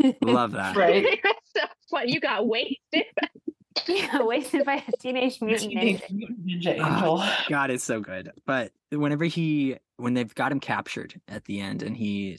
[0.22, 0.76] Love that.
[0.76, 1.18] right.
[1.56, 3.04] so what you got wasted?
[3.88, 6.10] yeah, wasted by a teenage mutant Teenage ninja.
[6.10, 7.18] Mutant Ninja Angel.
[7.20, 8.30] Ah, God, it's so good.
[8.46, 12.38] But whenever he, when they've got him captured at the end, and he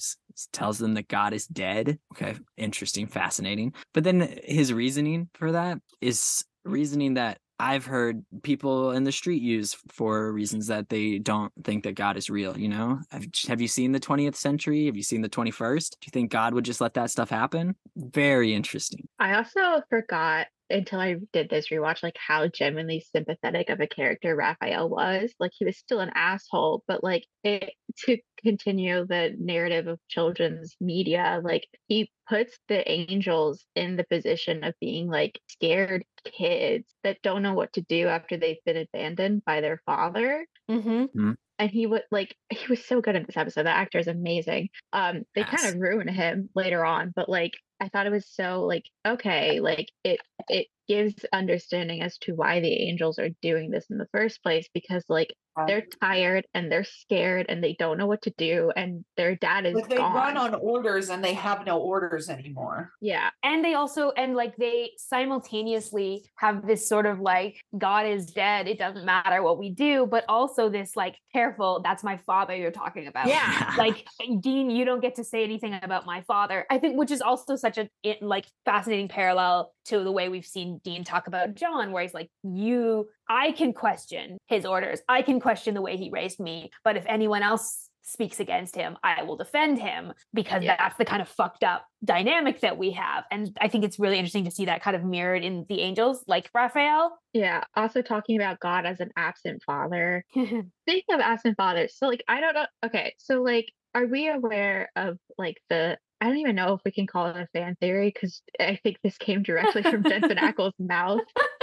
[0.51, 1.99] tells them that God is dead.
[2.13, 3.73] Okay, interesting, fascinating.
[3.93, 9.43] But then his reasoning for that is reasoning that I've heard people in the street
[9.43, 12.57] use for reasons that they don't think that God is real.
[12.57, 14.87] You know, have, have you seen the 20th century?
[14.87, 15.91] Have you seen the 21st?
[15.91, 17.75] Do you think God would just let that stuff happen?
[17.95, 19.07] Very interesting.
[19.19, 24.35] I also forgot until I did this rewatch, like how genuinely sympathetic of a character
[24.35, 25.33] Raphael was.
[25.39, 27.73] Like he was still an asshole, but like it
[28.05, 34.63] to continue the narrative of children's media, like he puts the angels in the position
[34.63, 39.43] of being like scared kids that don't know what to do after they've been abandoned
[39.45, 41.31] by their father Mm-hmm.
[41.59, 43.63] and he would like he was so good in this episode.
[43.65, 44.69] The actor is amazing.
[44.93, 47.51] Um, they kind of ruin him later on, but like
[47.81, 52.59] I thought it was so like okay, like it it gives understanding as to why
[52.61, 55.33] the angels are doing this in the first place because like
[55.67, 59.65] they're tired and they're scared and they don't know what to do and their dad
[59.65, 60.13] is Like they gone.
[60.13, 62.91] run on orders and they have no orders anymore.
[63.01, 68.27] yeah, And they also and like they simultaneously have this sort of like God is
[68.27, 68.67] dead.
[68.67, 71.81] It doesn't matter what we do, but also this like careful.
[71.83, 73.27] That's my father you're talking about.
[73.27, 74.05] yeah, like
[74.39, 76.65] Dean, you don't get to say anything about my father.
[76.69, 77.89] I think, which is also such a
[78.21, 82.29] like fascinating parallel to the way we've seen Dean talk about John, where he's like,
[82.43, 85.01] "You, I can question his orders.
[85.09, 88.97] I can question the way he raised me, but if anyone else." speaks against him
[89.03, 90.75] i will defend him because Yeah.
[90.77, 94.17] that's the kind of fucked up dynamic that we have and i think it's really
[94.17, 97.63] interesting to see that kind of mirrored in the angels like raphael yeah.
[97.77, 100.25] Also talking about God as an absent father.
[100.33, 102.65] Speaking of absent fathers, so like I don't know.
[102.85, 105.97] Okay, so like, are we aware of like the?
[106.19, 108.97] I don't even know if we can call it a fan theory because I think
[109.01, 111.21] this came directly from Jensen Ackles' mouth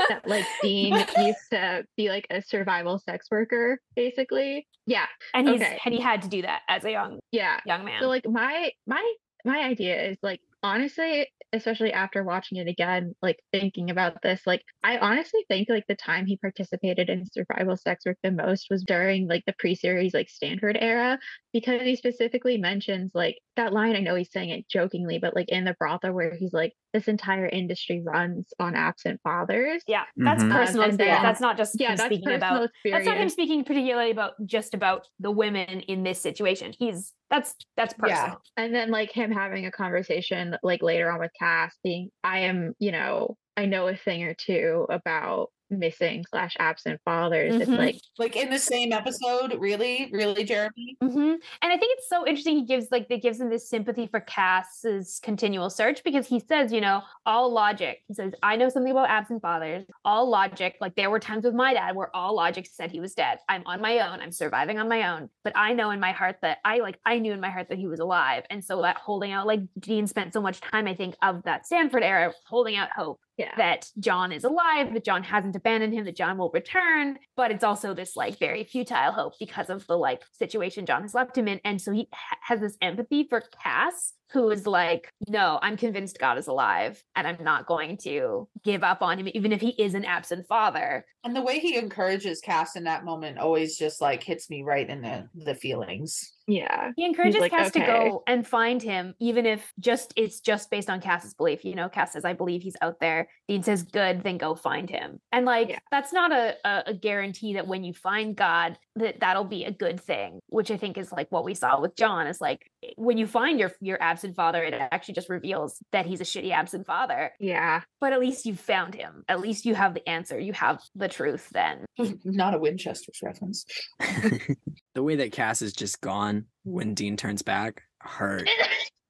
[0.08, 4.66] that like Dean used to be like a survival sex worker, basically.
[4.86, 5.78] Yeah, and he's Okay.
[5.84, 7.60] and he had to do that as a young yeah.
[7.66, 12.68] young man So like my my my idea is like honestly, especially after watching it
[12.68, 17.24] again, like thinking about this, like I honestly think like the time he participated in
[17.30, 21.18] survival sex work the most was during like the pre-series like Stanford era
[21.52, 23.94] because he specifically mentions like that line.
[23.94, 27.06] I know he's saying it jokingly, but like in the brothel where he's like, this
[27.06, 29.82] entire industry runs on absent fathers.
[29.86, 30.50] yeah that's Mhm.
[30.52, 33.04] personal Um, experience then- that's not just Yeah, him that's speaking personal about experience.
[33.04, 36.72] That's not him speaking particularly about just about the women in this situation.
[36.78, 38.14] He's that's that's Yeah.
[38.16, 38.42] personal.
[38.56, 42.74] and then like him having a conversation like later on with Cas being I am,
[42.78, 47.54] you know, I know a thing or two about missing slash absent fathers.
[47.56, 47.78] It's Mhm.
[47.78, 50.96] like Like in the same episode, really, really, Jeremy.
[51.00, 52.56] hmm And I think it's so interesting.
[52.56, 56.72] He gives like that gives him this sympathy for Cas's continual search because he says,
[56.72, 58.02] you know, all logic.
[58.08, 59.84] He says, I know something about absent fathers.
[60.04, 63.14] All logic, like there were times with my dad where all logic said he was
[63.14, 63.38] dead.
[63.48, 64.20] I'm on my own.
[64.20, 65.28] I'm surviving on my own.
[65.44, 67.78] But I know in my heart that I like I knew in my heart that
[67.78, 68.44] he was alive.
[68.50, 71.66] And so that holding out, like Dean spent so much time, I think, of that
[71.66, 73.52] Stanford era holding out hope yeah.
[73.56, 77.18] that John is alive, that John hasn't abandoned him, that John will return.
[77.36, 81.14] But it's also this like very futile hope because of the like situation John has
[81.14, 81.60] left him in.
[81.64, 86.18] And so he ha- has this empathy for Cas, who is like, no, I'm convinced
[86.18, 89.70] God is alive and I'm not going to give up on him, even if he
[89.70, 91.06] is an absent father.
[91.24, 94.88] And the way he encourages Cas in that moment always just like hits me right
[94.88, 96.32] in the the feelings.
[96.46, 96.92] yeah.
[96.96, 100.88] He encourages like, Cas to go and find him, even if just it's just based
[100.88, 101.64] on Cas's belief.
[101.64, 104.88] You know, Cas says, "I believe he's out there." Dean says, "Good, then go find
[104.88, 105.78] him." And like Yeah.
[105.90, 109.72] that's not a, a a guarantee that when you find God, that that'll be a
[109.72, 110.38] good thing.
[110.48, 112.26] Which I think is like what we saw with John.
[112.28, 116.06] Is like Eh, when you find your your absent father, it actually just reveals that
[116.06, 117.32] he's a shitty absent father.
[117.38, 117.82] Yeah.
[118.00, 119.24] But at least you found him.
[119.28, 120.38] At least you have the answer.
[120.38, 121.48] You have the truth.
[121.50, 121.84] Then
[122.24, 123.64] Not a Winchester's reference.
[124.94, 128.48] the way that Cas is just gone when Dean turns back hurt.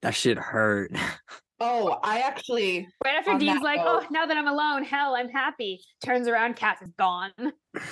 [0.03, 0.93] That shit hurt.
[1.61, 4.85] Oh, I actually right after On Dean's like, oh, note- "Oh, now that I'm alone,
[4.85, 7.33] hell, I'm happy." Turns around, Cas is gone.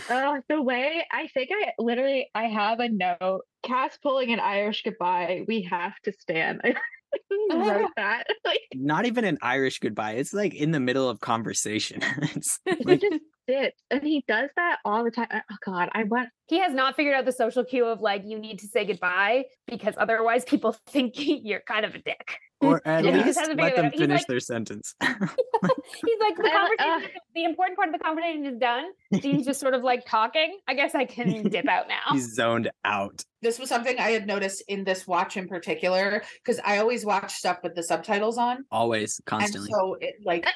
[0.09, 3.41] Oh, the way I think I literally I have a note.
[3.65, 5.45] Cas pulling an Irish goodbye.
[5.49, 6.61] We have to stand.
[7.51, 8.27] I wrote that.
[8.45, 10.13] Like Not even an Irish goodbye.
[10.13, 12.01] It's like in the middle of conversation.
[12.23, 15.29] it's it's like, just dips, and he does that all the time.
[15.33, 18.39] Oh God, I want he has not figured out the social cue of like you
[18.39, 22.39] need to say goodbye because otherwise people think you're kind of a dick.
[22.61, 23.91] Or at Yeah, least let them.
[23.91, 24.95] He's finish like- their sentence.
[25.03, 28.85] He's like the I- uh, conversation, the important part of the conversation is done.
[29.11, 30.59] He's just sort of like talking.
[30.67, 32.13] I guess I can dip out now.
[32.13, 33.25] He's zoned out.
[33.47, 37.33] This was something I had noticed in this watch in particular because I always watch
[37.33, 38.65] stuff with the subtitles on.
[38.73, 39.69] Always, constantly.
[39.73, 40.49] And so it like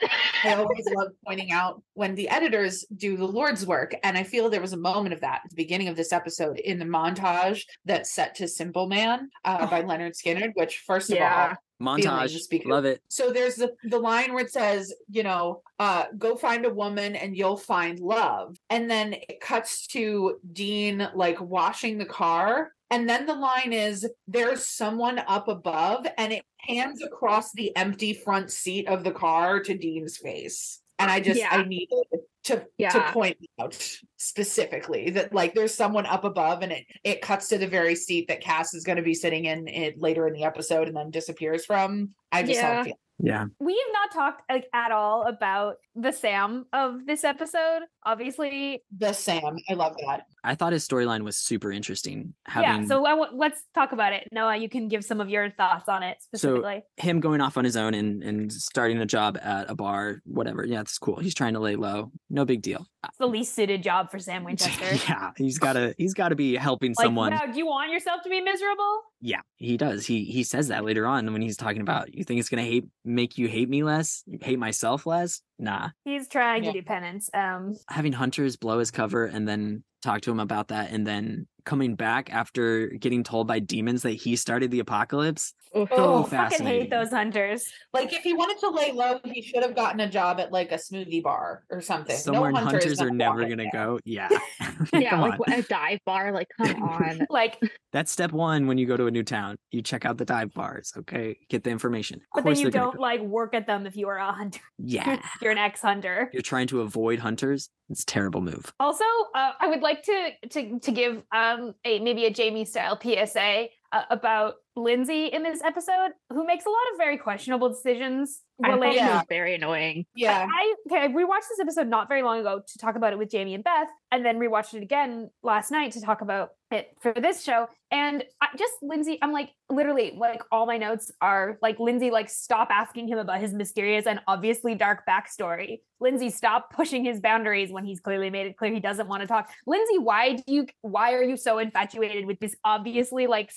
[0.43, 3.95] I always love pointing out when the editors do the Lord's work.
[4.03, 6.59] And I feel there was a moment of that at the beginning of this episode
[6.59, 11.16] in the montage that's set to Simple Man uh, by Lynyrd Skynyrd, which first of
[11.16, 11.51] Yeah.
[11.51, 11.57] all,
[11.97, 12.03] Montage.
[12.03, 13.01] feelings because- Love it.
[13.07, 17.16] so there's the the line where it says, you know, uh, go find a woman
[17.16, 18.54] and you'll find love.
[18.68, 22.72] And then it cuts to Dean like washing the car.
[22.90, 28.12] And then the line is there's someone up above and it pans across the empty
[28.12, 30.82] front seat of the car to Dean's face.
[30.98, 31.62] And I just I Yeah.
[31.62, 32.04] needed
[32.44, 33.12] to to Yeah.
[33.12, 37.66] point out specifically that like there's someone up above and it it cuts to the
[37.66, 40.88] very seat that Cas is going to be sitting in it later in the episode
[40.88, 42.10] and then disappears from.
[42.32, 42.98] I just had a feeling.
[43.22, 43.46] Yeah.
[43.58, 47.82] we have not talked like at all about the Sam of this episode.
[48.04, 49.56] Obviously, The Sam.
[49.68, 50.26] I love that.
[50.43, 52.34] I thought his storyline was super interesting.
[52.47, 52.86] Having yeah.
[52.88, 54.28] So I w- let's talk about it.
[54.32, 56.82] Noah, you can give some of your thoughts on it specifically.
[56.99, 60.20] So him going off on his own and, and starting a job at a bar,
[60.24, 60.64] whatever.
[60.66, 61.16] Yeah, that's cool.
[61.16, 62.12] He's trying to lay low.
[62.28, 62.86] No big deal.
[63.05, 64.95] it's the least suited job for Sam Winchester.
[65.09, 67.32] yeah, he's gotta he's gotta be helping Like, someone.
[67.32, 69.01] wow, do you want yourself to be miserable?
[69.20, 70.07] Yeah, he does.
[70.07, 72.86] He he says that later on when he's talking about you think it's gonna hate
[73.05, 75.43] make you hate me less, hate myself less.
[75.59, 76.72] Nah, He's trying Yeah.
[76.72, 77.28] to do penance.
[77.34, 81.46] Um, having hunters blow his cover and then talk to him about that, and then
[81.64, 85.55] coming back after getting told by demons that he started the apocalypse.
[85.76, 85.88] Oof.
[85.90, 87.64] So Oh, fucking hate those hunters.
[87.92, 90.72] Like if he wanted to lay low, he should have gotten a job at like
[90.72, 92.16] a smoothie bar or something.
[92.16, 93.70] Somewhere no hunter hunters are never gonna in there.
[93.72, 93.98] go.
[94.04, 94.28] Yeah,
[94.92, 95.52] yeah, like on.
[95.54, 96.32] a dive bar.
[96.32, 97.26] Like, come on.
[97.30, 97.58] Like,
[97.92, 99.56] That's step one when you go to a new town.
[99.70, 100.92] You check out the dive bars.
[100.96, 102.20] Okay, get the information.
[102.34, 104.60] Of but then you don't go- like work at them if you are a hunter.
[104.78, 106.30] Yeah, You're an ex-hunter.
[106.32, 107.68] you're trying to avoid hunters.
[107.90, 108.72] It's a terrible move.
[108.80, 109.04] Also,
[109.34, 113.66] uh, I would like to to to give um a maybe a Jamie style PSA
[113.92, 118.68] uh, about Lindsay in this episode, who makes a lot of very questionable decisions I
[118.68, 119.02] thought related.
[119.02, 120.06] was very annoying.
[120.14, 120.46] Yeah.
[120.48, 123.30] I okay, I rewatched this episode not very long ago to talk about it with
[123.30, 127.12] Jamie and Beth, and then rewatched it again last night to talk about it for
[127.12, 127.66] this show.
[127.90, 132.28] And I, just Lindsay, I'm like literally like all my notes are like Lindsay, like
[132.28, 135.80] stop asking him about his mysterious and obviously dark backstory.
[136.00, 139.26] Lindsay, stop pushing his boundaries when he's clearly made it clear he doesn't want to
[139.26, 139.50] talk.
[139.66, 140.66] Lindsay, why do you?
[140.82, 143.50] Why are you so infatuated with this obviously like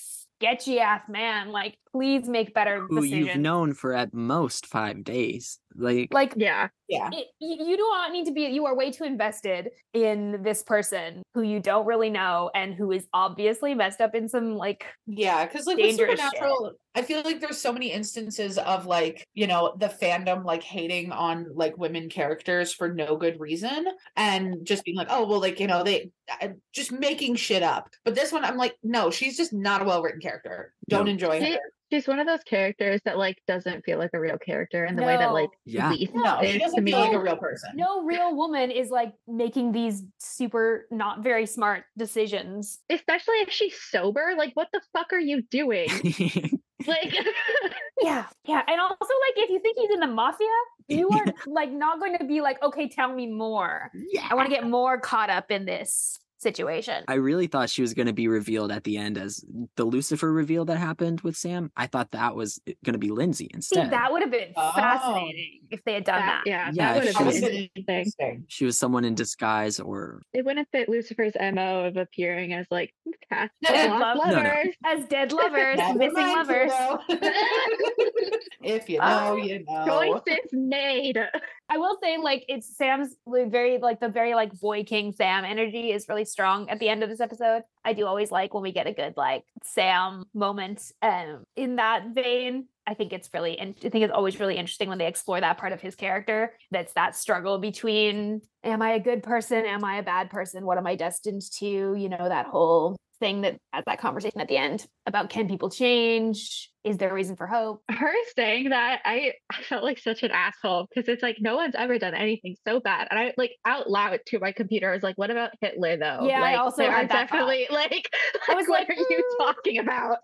[0.44, 1.50] sketchy ass man?
[1.50, 3.12] Like, please make better decisions.
[3.12, 5.58] Who you've known for at most five days.
[5.76, 6.68] Like, like Yeah.
[6.88, 7.08] Yeah.
[7.12, 10.62] it, you, you do not need to be you are way too invested in this
[10.62, 14.84] person who you don't really know and who is obviously messed up in some like
[15.06, 16.30] Yeah, because like with Dangerous shit.
[16.32, 20.62] Supernatural, I feel like there's so many instances of like, you know, the fandom like
[20.62, 25.40] hating on like women characters for no good reason and just being like, oh, well,
[25.40, 26.10] like, you know, they
[26.40, 27.88] uh, just making shit up.
[28.04, 30.72] But this one, I'm like, no, she's just not a well written character.
[30.88, 31.10] Don't No.
[31.12, 31.58] enjoy her.
[31.92, 35.02] She's one of those characters that like doesn't feel like a real character in the
[35.02, 35.90] way that like Yeah.
[35.90, 36.90] Leaf No, she to doesn't me.
[36.92, 37.70] feel like a real person.
[37.74, 43.78] no real woman is like making these super not very smart decisions Especially if she's
[43.80, 44.34] sober.
[44.36, 45.88] Like, what the fuck are you doing?
[46.86, 47.14] Like,
[48.02, 50.46] yeah yeah and also like if you think he's in the mafia
[50.88, 54.26] you are like not going to be like okay tell me more yeah.
[54.30, 57.92] i want to get more caught up in this situation I really thought she was
[57.94, 59.44] going to be revealed at the end as
[59.76, 61.72] the Lucifer reveal that happened with Sam.
[61.76, 63.90] I thought that was going to be Lindsay See, instead.
[63.90, 64.72] that would have been Oh.
[64.76, 67.42] fascinating if they had done that, that, yeah, Yeah, that would if have she been
[67.42, 67.70] was- interesting.
[67.88, 68.44] Interesting.
[68.48, 72.94] she was someone in disguise or It wouldn't fit Lucifer's MO of appearing as like
[73.30, 74.48] cast Dead lost love- No, no.
[74.48, 74.74] lovers.
[74.84, 76.72] as dead lovers missing mind, lovers
[77.08, 77.30] kiddo.
[78.62, 79.86] if you uh, know, you know.
[80.24, 81.18] Choices made.
[81.70, 85.92] I will say, like, it's Sam's very, like, the very, like, boy king Sam energy
[85.92, 87.62] is really strong at the end of this episode.
[87.84, 90.82] I do always like when we get a good, like, Sam moment.
[91.00, 94.88] Um, in that vein, I think it's really, and I think it's always really interesting
[94.88, 96.52] when they explore that part of his character.
[96.70, 99.64] That's that struggle between, am I a good person?
[99.64, 100.66] Am I a bad person?
[100.66, 101.94] What am I destined to?
[101.94, 105.70] You know, that whole thing that has that conversation at the end about can people
[105.70, 106.68] change?
[106.84, 107.82] Is there a reason for hope?
[107.90, 111.74] Her saying that, I, I felt like such an asshole because it's like no one's
[111.74, 113.08] ever done anything so bad.
[113.10, 116.26] And I like out loud to my computer, I was like, what about Hitler though?
[116.26, 118.08] Yeah, I also there had are that definitely like,
[118.48, 120.18] I was what like, are you "Mm." talking about?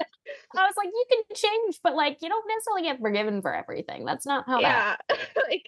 [0.57, 4.05] I was like, you can change, but like you don't necessarily get forgiven for everything.
[4.05, 4.99] That's not how that.
[5.09, 5.17] yeah.
[5.49, 5.67] like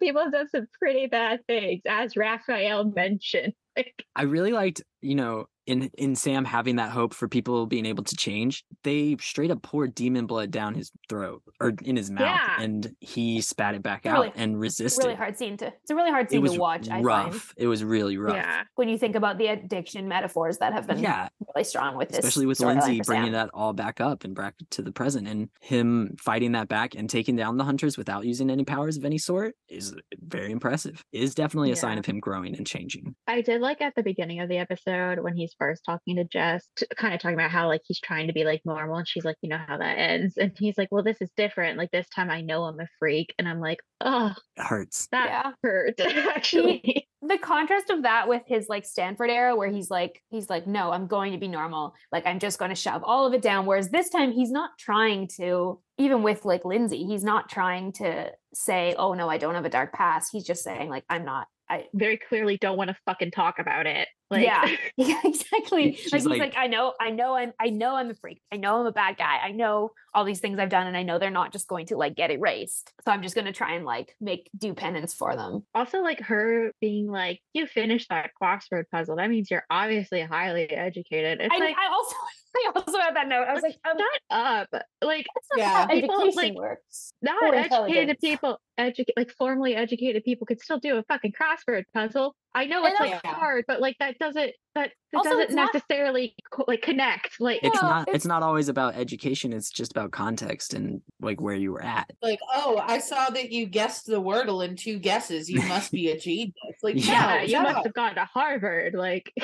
[0.00, 3.54] People have done some pretty bad things, as Raphael mentioned.
[3.76, 7.86] Like, I really liked, you know, in in Sam having that hope for people being
[7.86, 12.10] able to change, they straight up poured demon blood down his throat or in his
[12.10, 12.62] mouth, Yeah.
[12.62, 15.04] and he spat it back It's out really- and resisted.
[15.04, 15.66] really hard scene to.
[15.68, 16.88] It's a really hard It scene was to watch.
[16.88, 17.54] I find rough.
[17.56, 18.34] It was really rough.
[18.36, 22.08] yeah, when you think about the addiction metaphors that have been Yeah, really strong with
[22.08, 23.32] this, especially with Lindsay bringing Sam.
[23.32, 27.08] that all back up and back to the present, and him fighting that back and
[27.08, 31.04] taking down the hunters without using any powers of any sort is very impressive.
[31.12, 33.14] Is definitely a sign of him growing and changing.
[33.26, 36.66] I did like at the beginning of the episode when he's first talking to Jess,
[36.76, 39.24] t- kind of talking about how like he's trying to be like normal, and she's
[39.24, 41.78] like, you know how that ends, and he's like, well, this is different.
[41.78, 45.08] Like this time, I know I'm a freak, and I'm like, oh, It hurts.
[45.12, 45.52] that Yeah.
[45.62, 47.06] hurt actually.
[47.22, 50.90] the contrast of that with his like Stanford era where he's like he's like no
[50.90, 53.64] I'm going to be normal like I'm just going to shove all of it down
[53.64, 58.32] whereas this time he's not trying to even with like Lindsay he's not trying to
[58.54, 61.46] say oh no I don't have a dark past he's just saying like I'm not
[61.72, 64.08] I Very clearly, don't want to fucking talk about it.
[64.30, 64.64] Like, yeah
[64.96, 68.08] yeah exactly She's like he's like- like I know I know I'm I know I'm
[68.08, 70.86] a freak I know I'm a bad guy I know all these things I've done
[70.86, 73.44] and I know they're not just going to like get erased so I'm just going
[73.44, 77.66] to try and like make do penance for them also like her being like, you
[77.66, 79.16] finished that crossword puzzle.
[79.16, 81.40] That means you're obviously highly educated.
[81.42, 82.16] It's I, like, I also
[82.56, 84.68] I also had that note I was like um, shut up.
[85.02, 85.72] Like, That's not Yeah.
[85.72, 87.12] how People, education like, works.
[87.22, 92.34] not educated people, educate like formally educated people could still do a fucking crossword puzzle.
[92.54, 95.44] I know And it's like that's- hard, but like that doesn't that, that Also, doesn't
[95.44, 97.40] it's not- necessarily co- like connect.
[97.40, 98.02] Like It's No, not.
[98.02, 99.52] it's- It's not always about education.
[99.52, 102.10] It's just about context and like where you were at.
[102.22, 105.50] Like, oh, I saw that you guessed the wordle in two guesses.
[105.50, 106.52] You must be a genius.
[106.82, 108.94] Like, yeah, no, you shut must have gone to Harvard.
[108.94, 109.32] Like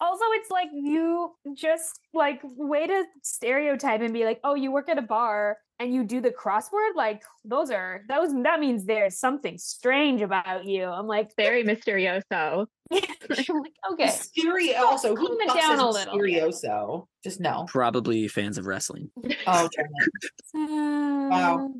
[0.00, 4.88] Also, it's like you just like way to stereotype and be like, oh, you work
[4.88, 6.94] at a bar and you do the crossword.
[6.94, 10.84] Like those are those that means there's something strange about you.
[10.84, 12.66] I'm like, very mysterioso.
[12.92, 13.00] I'm
[13.60, 14.08] like okay.
[14.08, 14.84] Stereo.
[14.84, 16.14] Also, who it down a little.
[16.14, 17.06] Mysterioso?
[17.22, 17.64] Just no.
[17.68, 19.10] Probably fans of wrestling.
[19.46, 21.30] Oh, damn it.
[21.30, 21.70] Wow.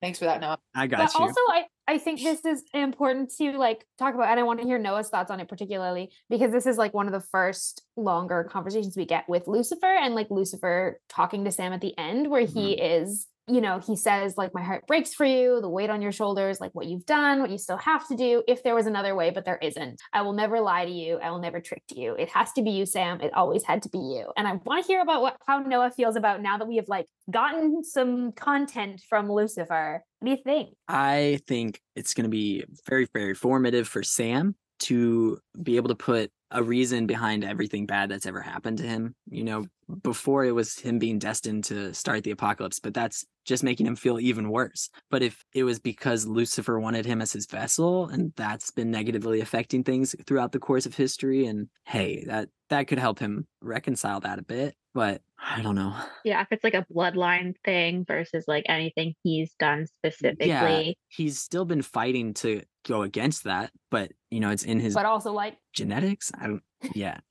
[0.00, 0.40] thanks for that.
[0.40, 1.20] No, I got but you.
[1.20, 4.66] also I, I think this is important to like talk about and i want to
[4.66, 8.44] hear noah's thoughts on it particularly because this is like one of the first longer
[8.50, 12.46] conversations we get with lucifer and like lucifer talking to sam at the end where
[12.46, 13.04] he mm-hmm.
[13.04, 16.12] is you know he says like my heart breaks for you the weight on your
[16.12, 19.14] shoulders like what you've done what you still have to do if there was another
[19.14, 20.00] way but there isn't.
[20.12, 22.14] I will never lie to you i will never trick you.
[22.14, 23.20] It has to be you sam.
[23.20, 24.32] It always had to be you.
[24.36, 26.88] And i want to hear about what how noah feels about now that we have
[26.88, 30.02] like gotten some content from lucifer.
[30.24, 30.74] What do you think?
[30.88, 35.94] I think it's going to be very, very formative for Sam to be able to
[35.94, 39.14] put a reason behind everything bad that's ever happened to him.
[39.28, 39.66] You know,
[40.02, 43.96] before it was him being destined to start the apocalypse, but that's just making him
[43.96, 44.90] feel even worse.
[45.10, 49.40] But if it was because Lucifer wanted him as his vessel and that's been negatively
[49.40, 54.20] affecting things throughout the course of history, and hey, that that could help him reconcile
[54.20, 54.74] that a bit.
[54.94, 55.94] But I don't know.
[56.24, 60.96] Yeah, if it's like a bloodline thing versus like anything he's done specifically.
[61.08, 65.06] He's still been fighting to go against that, but you know, it's in his but
[65.06, 66.30] also like genetics.
[66.38, 66.62] I don't.
[66.94, 67.18] Yeah,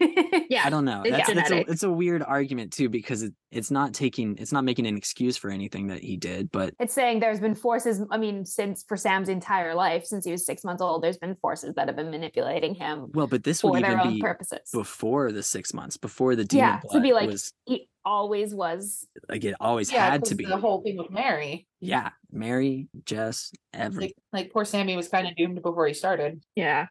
[0.50, 0.64] Yeah.
[0.66, 1.04] I don't know.
[1.04, 4.52] it's That's, that's a, it's a weird argument too because it, it's not taking it's
[4.52, 6.52] not making an excuse for anything that he did.
[6.52, 10.32] But it's saying there's been forces i mean since for sam's entire life since he
[10.32, 13.62] was six months old there's been forces that have been manipulating him well, but this
[13.62, 16.80] for would their even own be purposes before the six months, before the demon yeah
[16.84, 20.36] blood to be like was he always was like it always yeah, had 'cause to
[20.36, 20.46] be.
[20.46, 21.68] the whole thing with Mary.
[21.80, 26.44] Yeah, Mary, Jess, every Like, like poor Sammy was kind of doomed before he started.
[26.56, 26.88] Yeah.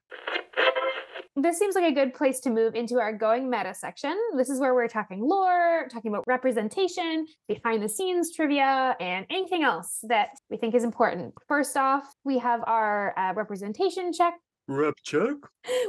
[1.36, 4.14] this seems like a good place to move into our going meta section.
[4.36, 9.62] This is where we're talking lore, talking about representation, behind the scenes trivia, and anything
[9.64, 11.34] else that we think is important.
[11.48, 14.34] First off, we have our uh, representation check.
[14.72, 15.36] Rep check.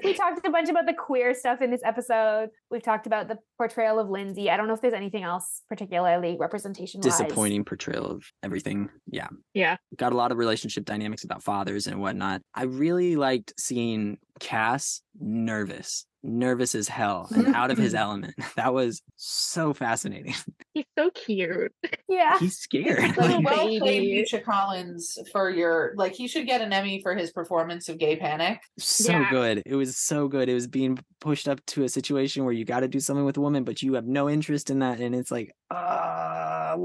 [0.03, 2.49] We talked a bunch about the queer stuff in this episode.
[2.69, 4.49] We've talked about the portrayal of Lindsay.
[4.49, 8.89] I don't know if there's anything else particularly representation Disappointing portrayal of everything.
[9.09, 9.27] Yeah.
[9.53, 9.77] Yeah.
[9.95, 12.41] got a lot of relationship dynamics about fathers and whatnot.
[12.53, 18.33] I really liked seeing Cas nervous, nervous as hell and out of his element.
[18.55, 20.35] That was so fascinating.
[20.73, 21.71] He's so cute.
[22.07, 22.39] Yeah.
[22.39, 23.17] He's scared.
[23.17, 24.19] Little Like, well played, baby.
[24.21, 26.13] Misha Collins, for your like.
[26.13, 28.59] He should get an Emmy for his performance of Gay Panic.
[28.79, 29.29] so Yeah.
[29.31, 29.63] good.
[29.65, 30.49] It was so good.
[30.49, 33.37] It was being pushed up to a situation where you got to do something with
[33.37, 34.99] a woman, but you have no interest in that.
[34.99, 36.75] And it's like, uh,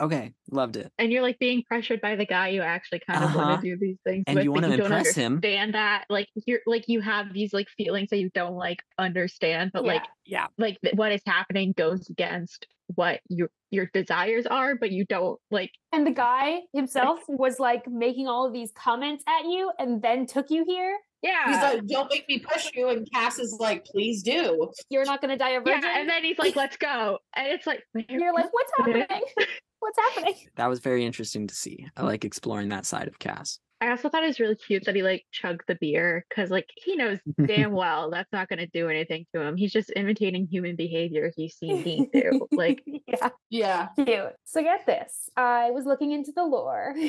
[0.00, 0.90] okay, loved it.
[0.98, 3.38] And you're like being pressured by the guy you actually kind of Uh-huh.
[3.38, 4.44] want to do these things And with.
[4.44, 5.34] you wanna don't impress him.
[5.34, 6.04] understand that.
[6.08, 10.02] Like you're like you have these like feelings that you don't like understand, but like
[10.24, 10.46] Yeah.
[10.58, 15.40] like th- what is happening goes against what your your desires are, but you don't
[15.50, 20.00] like And the guy himself was like making all of these comments at you and
[20.00, 20.96] then took you here.
[21.22, 21.46] yeah.
[21.46, 22.88] He's like, don't make me push you.
[22.90, 24.70] And Cas is like, please do.
[24.90, 25.80] You're not gonna die a virgin.
[25.82, 27.18] yeah, and then he's like, let's go.
[27.34, 29.06] And it's like you're like, what's happening?
[29.80, 30.34] what's happening?
[30.56, 31.86] That was very interesting to see.
[31.96, 33.58] I like exploring that side of Cas.
[33.80, 36.68] I also thought it was really cute that he like chugged the beer because like
[36.76, 39.56] he knows damn well that's not gonna do anything to him.
[39.56, 42.46] He's just imitating human behavior he's seen Dean do.
[42.52, 43.28] Like yeah.
[43.50, 43.88] Yeah.
[43.96, 44.32] Cute.
[44.44, 45.28] So get this.
[45.36, 46.94] I was looking into the lore.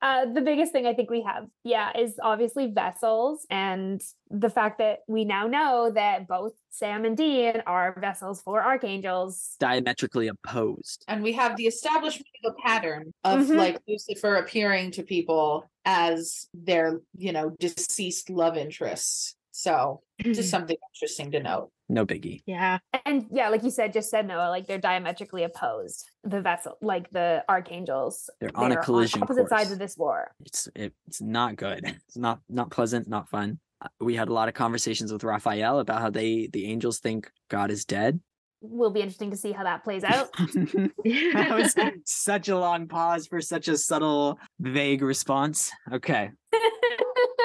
[0.00, 4.00] Uh, the biggest thing I think we have, yeah, is obviously vessels and
[4.30, 9.56] the fact that we now know that both Sam and Dean are vessels for archangels.
[9.58, 11.04] Diametrically opposed.
[11.08, 13.56] And we have the establishment of a pattern of Mhm.
[13.56, 19.34] like Lucifer appearing to people as their, you know, deceased love interests.
[19.50, 21.70] So just something interesting to note.
[21.90, 22.42] No biggie.
[22.46, 22.78] yeah.
[23.06, 26.04] And yeah, like you said, just said Noah, like they're diametrically opposed.
[26.22, 30.32] The vessel, like the archangels, They're on a they're collision opposite sides of this war.
[30.44, 31.82] It's it, it's not good.
[32.06, 33.58] It's not not pleasant, not fun.
[33.80, 37.30] Uh, We had a lot of conversations with Raphael about how they the angels think
[37.48, 38.20] God is dead.
[38.60, 40.32] Will be interesting to see how that plays out.
[40.36, 41.74] that was
[42.04, 45.70] such a long pause for such a subtle, vague response.
[45.92, 46.30] Okay.
[46.50, 46.62] what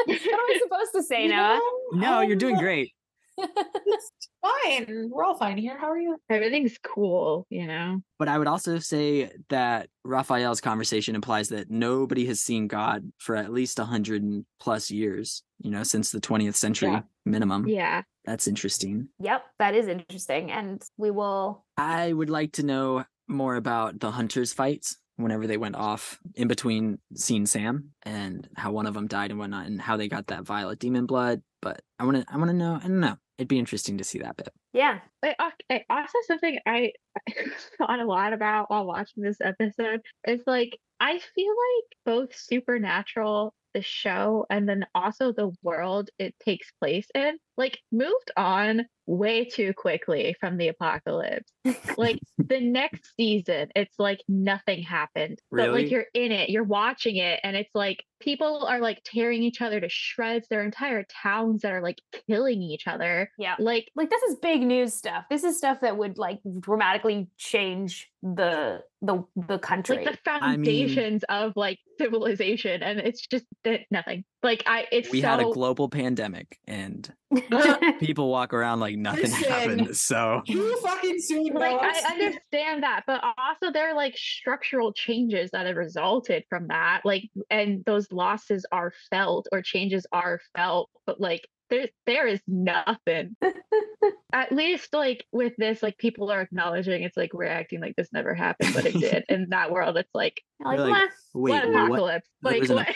[0.09, 1.59] am I supposed to say, You Noah?
[1.93, 2.93] know, No, you're doing um, great.
[3.38, 4.11] It's
[4.41, 5.09] fine.
[5.11, 5.77] We're all fine here.
[5.77, 6.17] How are you?
[6.29, 8.01] Everything's cool, you know.
[8.19, 13.36] But I would also say that Raphael's conversation implies that nobody has seen God for
[13.36, 17.01] at least a hundred and plus years, you know, since the 20th century Yeah.
[17.25, 17.67] minimum.
[17.67, 18.03] Yeah.
[18.25, 19.09] That's interesting.
[19.19, 20.51] Yep, that is interesting.
[20.51, 25.57] And we will I would like to know more about the hunters' fights whenever they
[25.57, 29.79] went off in between seeing Sam and how one of them died and whatnot and
[29.79, 31.41] how they got that violet demon blood.
[31.61, 32.75] But I want to, I want to know.
[32.75, 33.15] I don't know.
[33.38, 34.49] It'd be interesting to see that bit.
[34.73, 34.99] yeah.
[35.21, 36.91] But al- it also something I
[37.77, 43.53] thought a lot about while watching this episode is like I feel like both supernatural
[43.73, 49.43] the show and then also the world it takes place in like moved on way
[49.45, 51.51] too quickly from the apocalypse
[51.97, 57.17] like the next season it's like nothing happened but like you're in it you're watching
[57.17, 61.03] it and it's like people are like tearing each other to shreds there are entire
[61.21, 63.55] towns that are like killing each other Yeah.
[63.59, 65.25] like Like this is big news stuff.
[65.29, 69.97] This is stuff that would like dramatically change the the the country.
[70.05, 74.85] like the I mean- foundations of like civilization and it's just that nothing like i
[74.91, 77.13] it's we so had a global pandemic and
[77.99, 79.49] people walk around like nothing Listen.
[79.49, 79.97] happened.
[79.97, 81.91] So You fucking soon, like Noah.
[81.93, 87.01] i understand that but also there are like structural changes that have resulted from that
[87.05, 92.39] like and those losses are felt or changes are felt but like there there is
[92.47, 93.35] nothing
[94.33, 98.09] at least like with this like people are acknowledging it's like we're acting like this
[98.13, 101.67] never happened but it did in that world it's like like, You're like, wait, what
[101.67, 101.85] what?
[101.85, 102.87] apocalypse There like was an what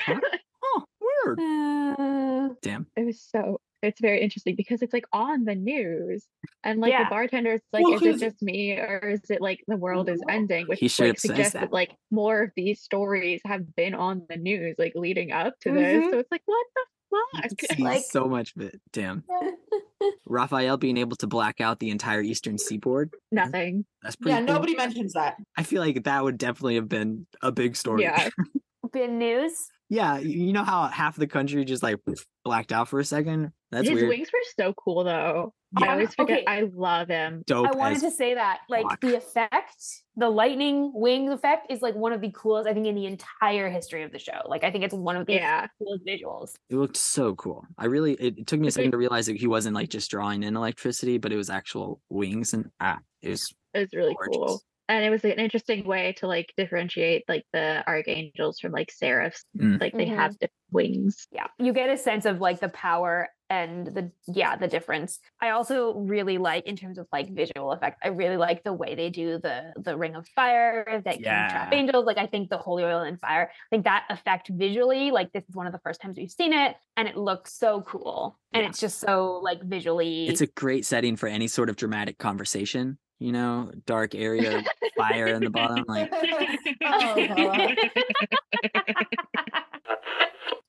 [1.35, 1.97] apoc- weird.
[1.97, 2.87] "Meh." Uh, Damn.
[2.95, 6.25] it was so it's very interesting because it's like on the news
[6.63, 7.03] and like Yeah.
[7.03, 10.21] the bartender's like Well, is it just me or is it like the world is
[10.27, 11.59] ending which He straight like up suggests that.
[11.61, 15.71] that like more of these stories have been on the news like leading up to
[15.71, 16.09] this Mhm.
[16.11, 18.81] so it's like what the fuck can see Like- so much of it.
[18.91, 19.23] Damn.
[20.25, 23.11] Raphael being able to black out the entire eastern seaboard.
[23.31, 24.55] nothing That's pretty yeah, cool.
[24.55, 25.37] nobody mentions that.
[25.57, 28.03] I feel like that would definitely have been a big story.
[28.03, 28.29] yeah
[28.93, 29.67] Been news.
[29.89, 31.97] Yeah, you you know how half the country just like
[32.43, 33.51] blacked out for a second?
[33.71, 34.09] That's his weird.
[34.09, 36.45] wings were so cool though i Yeah, always forget okay.
[36.47, 38.59] i love him Dope I wanted to say that.
[38.69, 39.01] Like fuck.
[39.01, 39.75] the effect,
[40.15, 43.69] the lightning wing effect is like one of the coolest, I think, in the entire
[43.69, 44.39] history of the show.
[44.45, 46.53] Like I think it's one of the yeah coolest visuals.
[46.69, 47.65] it looked so cool.
[47.77, 50.09] I really it, it took me a second to realize that he wasn't like just
[50.09, 54.15] drawing in electricity, but it was actual wings and ah, it was it was really
[54.15, 54.37] Gorgeous.
[54.37, 58.91] cool and it was an interesting way to like differentiate like the archangels from like
[58.91, 59.43] seraphs.
[59.57, 59.79] Mm.
[59.81, 60.15] like they Mhm.
[60.15, 61.27] have different wings.
[61.31, 61.47] Yeah.
[61.59, 65.19] You get a sense of like the power and the yeah the difference.
[65.41, 68.93] I also really like in terms of like visual effect i really like the way
[68.93, 72.05] they do the the ring of fire that can trap angels.
[72.05, 75.43] Like i think the holy oil and fire i think that effect visually like this
[75.47, 78.37] is one of the first times we've seen it and it looks so cool.
[78.53, 78.69] And Yeah.
[78.69, 82.97] it's just so like visually it's a great setting for any sort of dramatic conversation,
[83.19, 84.63] you know, dark area,
[84.97, 85.85] fire in the bottom.
[85.87, 86.11] Like
[86.83, 87.73] Oh,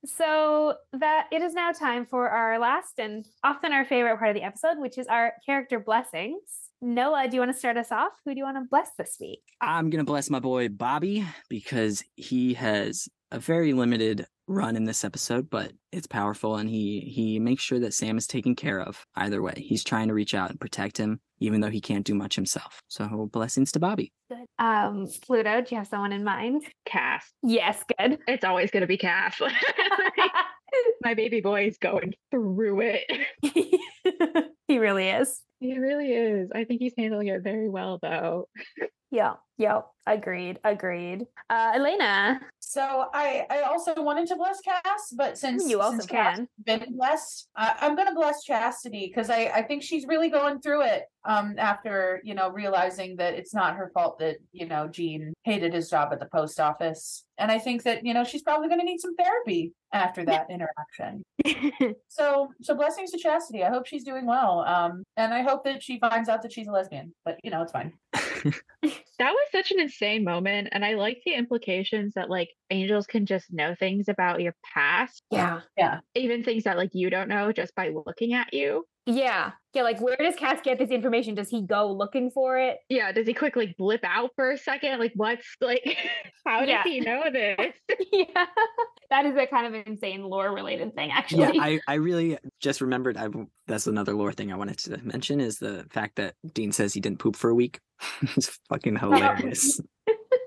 [0.04, 4.34] so that it is now time for our last and often our favorite part of
[4.34, 6.67] the episode, which is our character blessings.
[6.80, 8.12] Noah, do you want to start us off?
[8.24, 9.42] Who do you want to bless this week?
[9.60, 15.04] I'm gonna bless my boy Bobby because he has a very limited run in this
[15.04, 19.04] episode, but it's powerful and he he makes sure that Sam is taken care of
[19.16, 19.54] either way.
[19.56, 22.82] He's trying to reach out and protect him even though he can't do much himself.
[22.88, 24.12] So blessings to Bobby.
[24.28, 24.46] Good.
[24.58, 26.64] Um, Pluto, do you have someone in mind?
[26.84, 27.22] Cas.
[27.42, 28.18] Yes, good.
[28.26, 29.40] It's always going to be Cas.
[31.02, 33.04] My baby boy is going through it.
[34.68, 35.40] he really is.
[35.60, 36.50] He really is.
[36.54, 38.48] I think he's handling it very well, though.
[39.10, 39.34] Yeah.
[39.56, 39.86] Yep.
[40.06, 40.58] Agreed.
[40.64, 41.26] Agreed.
[41.50, 42.40] Uh, Elayna.
[42.60, 46.48] So I I also wanted to bless Cas, but since You also since Cas can.
[46.64, 50.82] been blessed, I, I'm gonna bless Chastity because I I think she's really going through
[50.82, 51.04] it.
[51.28, 55.74] Um, after you know realizing that it's not her fault that you know Gene hated
[55.74, 58.82] his job at the post office, and I think that you know she's probably gonna
[58.82, 61.22] need some therapy after that interaction.
[62.08, 63.62] So so blessings to Chastity.
[63.62, 64.60] I hope she's doing well.
[64.60, 67.14] Um, and I hope that she finds out that she's a lesbian.
[67.24, 67.92] But you know it's fine.
[69.18, 70.68] That was such an insane moment.
[70.70, 75.24] And I like the implications that like angels can just know things about your past,
[75.32, 75.98] Yeah, yeah.
[76.14, 78.84] even things that like you don't know just by looking at you.
[79.08, 79.52] Yeah.
[79.72, 79.82] Yeah.
[79.82, 81.34] Like, where does Cas get this information?
[81.34, 82.76] Does he go looking for it?
[82.90, 83.10] Yeah.
[83.10, 84.98] Does he quickly blip out for a second?
[84.98, 85.82] Like, what's like,
[86.46, 86.82] how does Yeah.
[86.84, 87.56] he know this?
[88.12, 88.44] yeah.
[89.10, 91.56] That is a kind of insane lore related thing, actually.
[91.56, 93.16] Yeah, I, I really just remembered.
[93.16, 93.28] I
[93.66, 97.00] that's another lore thing I wanted to mention is the fact that Dean says he
[97.00, 97.80] didn't poop for a week.
[98.36, 99.80] it's fucking hilarious.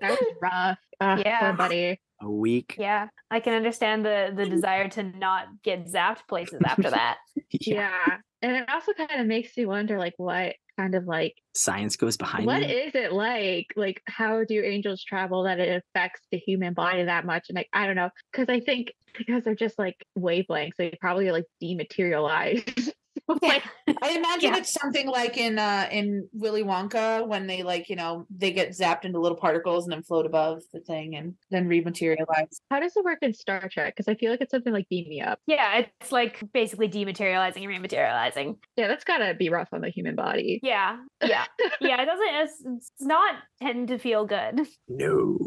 [0.01, 0.77] That was rough.
[0.99, 1.39] Ugh, Yeah.
[1.39, 1.99] Poor buddy.
[2.21, 2.75] A week.
[2.77, 7.17] Yeah, I can understand the the desire to not get zapped places after that.
[7.59, 8.17] Yeah.
[8.41, 12.17] And it also kind of makes you wonder, like, what kind of like, Science goes
[12.17, 12.71] behind what it.
[12.71, 13.67] is it like?
[13.75, 17.49] Like, how do angels travel that it affects the human body that much?
[17.49, 18.09] And like, I don't know.
[18.33, 22.89] Cause I think because they're just like wavelengths, they probably like dematerialize.
[23.41, 23.63] So, like,
[24.01, 24.57] I imagine Yeah.
[24.59, 28.69] it's something like in uh in Willy Wonka when they like, you know, they get
[28.71, 32.59] zapped into little particles and then float above the thing and then rematerialize.
[32.69, 33.95] how does it work in Star Trek?
[33.95, 35.39] Because I feel like it's something like beam me up.
[35.47, 38.57] Yeah, it's like basically dematerializing and rematerializing.
[38.75, 40.59] Yeah, that's gotta be rough on the human body.
[40.63, 41.45] Yeah, yeah,
[41.81, 42.01] yeah.
[42.01, 42.35] It doesn't.
[42.35, 44.67] It's, it's not tend to feel good.
[44.87, 45.37] No.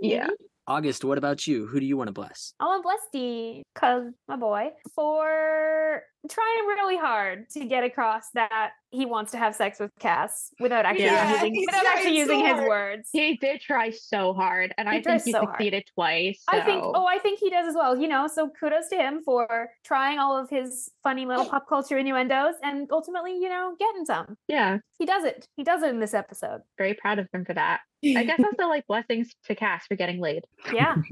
[0.00, 0.28] Yeah.
[0.68, 1.66] August, what about you?
[1.66, 2.52] Who do you want to bless?
[2.60, 8.24] I want to bless D, cause my boy, for trying really hard to get across
[8.34, 12.40] that he wants to have sex with Cas without actually Yeah, using without actually using
[12.40, 12.68] so his hard.
[12.68, 13.08] words.
[13.12, 15.50] He did try so hard, and He I think he so hard.
[15.56, 16.42] succeeded twice.
[16.48, 16.82] I think.
[16.84, 17.96] Oh, I think he does as well.
[17.96, 21.98] You know, so kudos to him for trying all of his funny little pop culture
[21.98, 24.36] innuendos and ultimately, you know, getting some.
[24.48, 25.46] yeah, He does it.
[25.56, 26.62] He does it in this episode.
[26.78, 27.80] very proud of him for that.
[28.04, 30.44] I guess also like blessings to Cas for getting laid.
[30.72, 30.94] Yeah.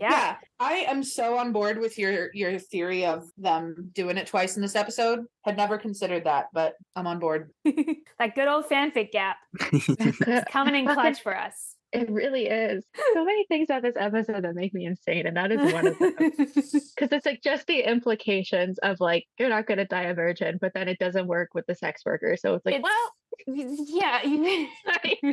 [0.00, 4.56] yeah i am so on board with your your theory of them doing it twice
[4.56, 9.10] in this episode had never considered that but i'm on board that good old fanfic
[9.12, 9.36] gap
[9.72, 11.74] is coming in clutch for us.
[11.90, 12.84] It really is.
[13.14, 15.98] So many things about this episode that make me insane, and that is one of
[15.98, 16.12] them.
[16.18, 20.58] Because it's like just the implications of like you're not going to die a virgin,
[20.60, 22.36] but then it doesn't work with the sex worker.
[22.36, 23.12] So it's like, It's- well,
[23.46, 24.20] yeah.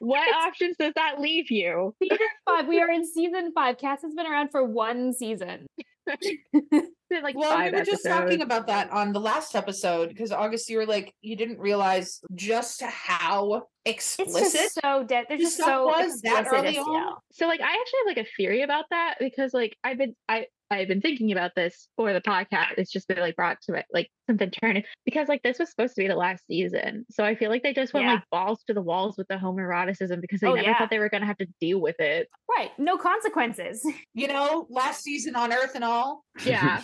[0.00, 1.94] what options does that leave you?
[2.02, 2.66] season five.
[2.66, 3.78] We are in season five.
[3.78, 5.66] Cas has been around for one season.
[6.06, 10.68] Like well we five were just talking about that on the last episode because august
[10.68, 15.26] you were like you didn't realize just how It's explicit just so dead.
[15.28, 17.16] There's the just so was that early on?
[17.32, 20.46] So like I actually have like a theory about that because like I've been I
[20.70, 22.74] I've been thinking about this for the podcast.
[22.78, 25.94] It's just been like brought to it like something turning because like this was supposed
[25.96, 27.04] to be the last season.
[27.10, 28.14] So I feel like they just went Yeah.
[28.14, 30.78] like balls to the walls with the homoeroticism because they Oh, never yeah.
[30.78, 32.28] thought they were gonna have to deal with it.
[32.48, 32.70] Right.
[32.78, 33.84] No consequences.
[34.14, 36.80] you know last season on earth and all Yeah.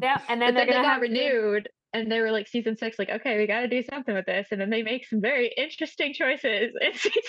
[0.00, 0.20] yeah.
[0.28, 2.48] And then but they're then they gonna got have to- renewed and they were like
[2.48, 4.48] season six, like, okay, we gotta do something with this.
[4.50, 7.22] And then they make some very interesting choices in season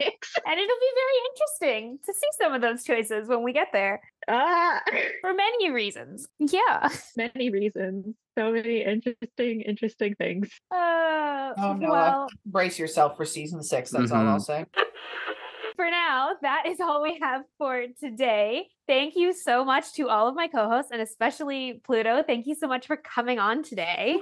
[0.00, 0.32] six.
[0.46, 4.00] And it'll be very interesting to see some of those choices when we get there
[4.28, 4.80] Ah
[5.22, 6.28] for many reasons.
[6.38, 6.88] Yeah.
[7.16, 8.14] many reasons.
[8.38, 10.48] So many interesting, interesting things.
[10.70, 11.90] Uh, Oh, Noah.
[11.90, 14.26] well, brace yourself for season six that's all Mhm.
[14.28, 14.64] i'll say
[15.76, 18.68] for now, that is all we have for today.
[18.86, 22.22] Thank you so much to all of my co hosts and especially Pluto.
[22.22, 24.16] Thank you so much for coming on today.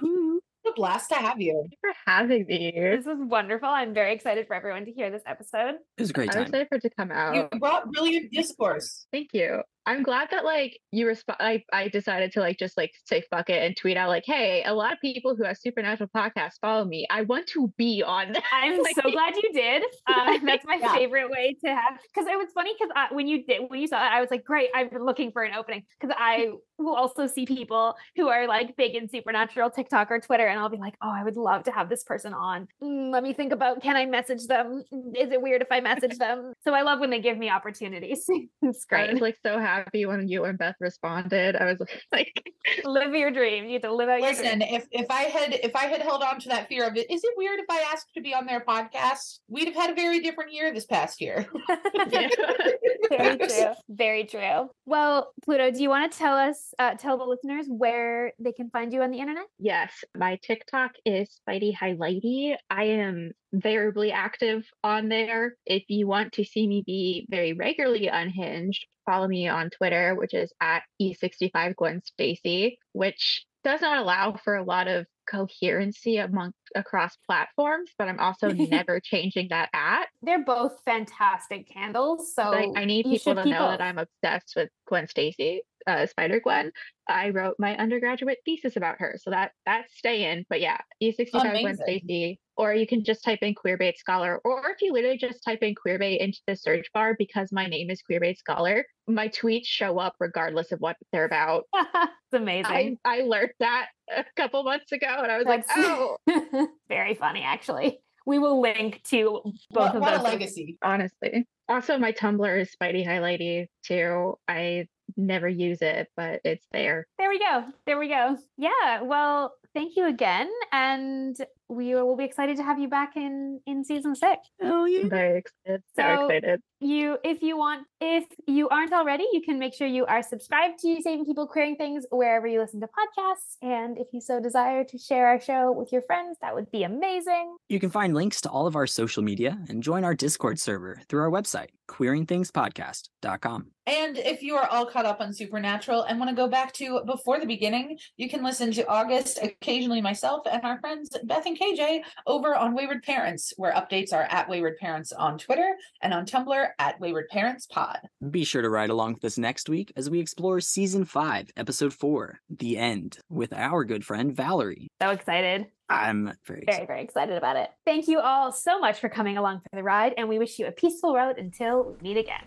[0.63, 2.73] It's a blast to have you Thank you for having me.
[2.75, 3.69] This was wonderful.
[3.69, 5.77] I'm very excited for everyone to hear this episode.
[5.97, 7.35] It was a great I'm excited for it to come out.
[7.35, 9.63] you brought brilliant discourse Thank you.
[9.91, 11.39] I'm glad that like you respond.
[11.41, 14.63] I, I decided to like just like say fuck it and tweet out like, hey,
[14.65, 17.07] a lot of people who have supernatural podcasts follow me.
[17.11, 18.33] I want to be on.
[18.33, 19.83] that." I'm Like- so glad you did.
[20.07, 20.93] Uh, that's my Yeah.
[20.95, 23.99] favorite way to have because it was funny because when you did when you saw
[24.05, 24.71] it, I was like, great.
[24.75, 28.77] I've been looking for an opening because I will also see people who are like
[28.77, 31.71] big in supernatural TikTok or Twitter, and I'll be like, oh, I would love to
[31.71, 32.67] have this person on.
[32.83, 34.83] Mm, let me think about can I message them?
[35.17, 36.53] Is it weird if I message them?
[36.65, 38.25] So I love when they give me opportunities.
[38.63, 39.11] it's great.
[39.11, 41.57] I was like so happy happy when you and Beth responded.
[41.57, 41.81] I was
[42.13, 42.45] like,
[42.85, 43.67] live your dream.
[43.67, 46.23] You have to live out your Listen, if if I had if I had held
[46.23, 48.47] on to that fear of it, is it weird if I asked to be on
[48.47, 49.41] their podcast?
[49.49, 51.47] We'd have had a very different year this past year.
[53.11, 53.73] Very true.
[53.89, 54.71] Very true.
[54.87, 58.71] Well, Pluto, do you want to tell us, uh, tell the listeners where they can
[58.71, 59.47] find you on the internet?
[59.59, 62.55] Yes, my TikTok is Spidey Highlighty.
[62.69, 65.57] I am variably active on there.
[65.67, 70.35] If you want to see me be very regularly unhinged, follow me on Twitter, which
[70.35, 76.53] is at E65 Gwen Stacy, which does not allow for a lot of coherency among
[76.75, 80.07] across platforms, but I'm also never changing that at.
[80.23, 82.35] They're both fantastic candles.
[82.35, 83.81] So Like, I need people to know that.
[83.81, 86.73] I'm obsessed with Gwen Stacy, uh, Spider Gwen.
[87.09, 90.47] I wrote my undergraduate thesis about her, so that that's staying.
[90.49, 94.83] But yeah, E65 Gwen Stacy, or you can just type in Queerbait Scholar, or if
[94.83, 98.37] you literally just type in Queerbait into the search bar because my name is Queerbait
[98.37, 101.65] Scholar, my tweets show up regardless of what they're about.
[101.75, 102.99] it's amazing.
[103.03, 106.19] I I learned that a couple months ago, and I was like, oh,
[106.91, 107.99] very funny, actually.
[108.27, 110.25] We will link to both what, of what a those.
[110.25, 110.77] legacy.
[110.83, 111.47] honestly.
[111.67, 114.35] Also, my Tumblr is Spidey Highlighty too.
[114.47, 117.07] I never use it, but it's there.
[117.19, 117.65] There we go.
[117.87, 118.37] There we go.
[118.59, 119.01] Yeah.
[119.01, 121.35] Well, thank you again, and
[121.71, 124.49] we will be excited to have you back in in season six.
[124.61, 125.03] Oh yeah.
[125.03, 125.83] I'm very excited.
[125.97, 126.61] So, So- excited.
[126.81, 130.79] You if you want if you aren't already you can make sure you are subscribed
[130.79, 134.85] to saving people queering things wherever you listen to podcasts and if you so desire
[134.85, 138.41] to share our show with your friends that would be amazing You can find links
[138.43, 143.67] to all of our social media and join our Discord server through our website, queeringthingspodcast.com.
[143.87, 147.01] And if you are all caught up on Supernatural and want to go back to
[147.07, 151.59] before the beginning, you can listen to August, occasionally myself and our friends Beth and
[151.59, 156.27] KJ over on Wayward Parents, where updates are at Wayward Parents on Twitter and on
[156.27, 157.99] Tumblr at Wayward Parents Pod.
[158.31, 161.93] Be sure to ride along with us next week as we explore season five, episode
[161.93, 164.89] four, The End, with our good friend Valerie.
[165.01, 165.67] So excited.
[165.89, 167.71] I'm very, very, very excited about it.
[167.85, 170.67] Thank you all so much for coming along for the ride, and we wish you
[170.67, 172.45] a peaceful road until we meet again.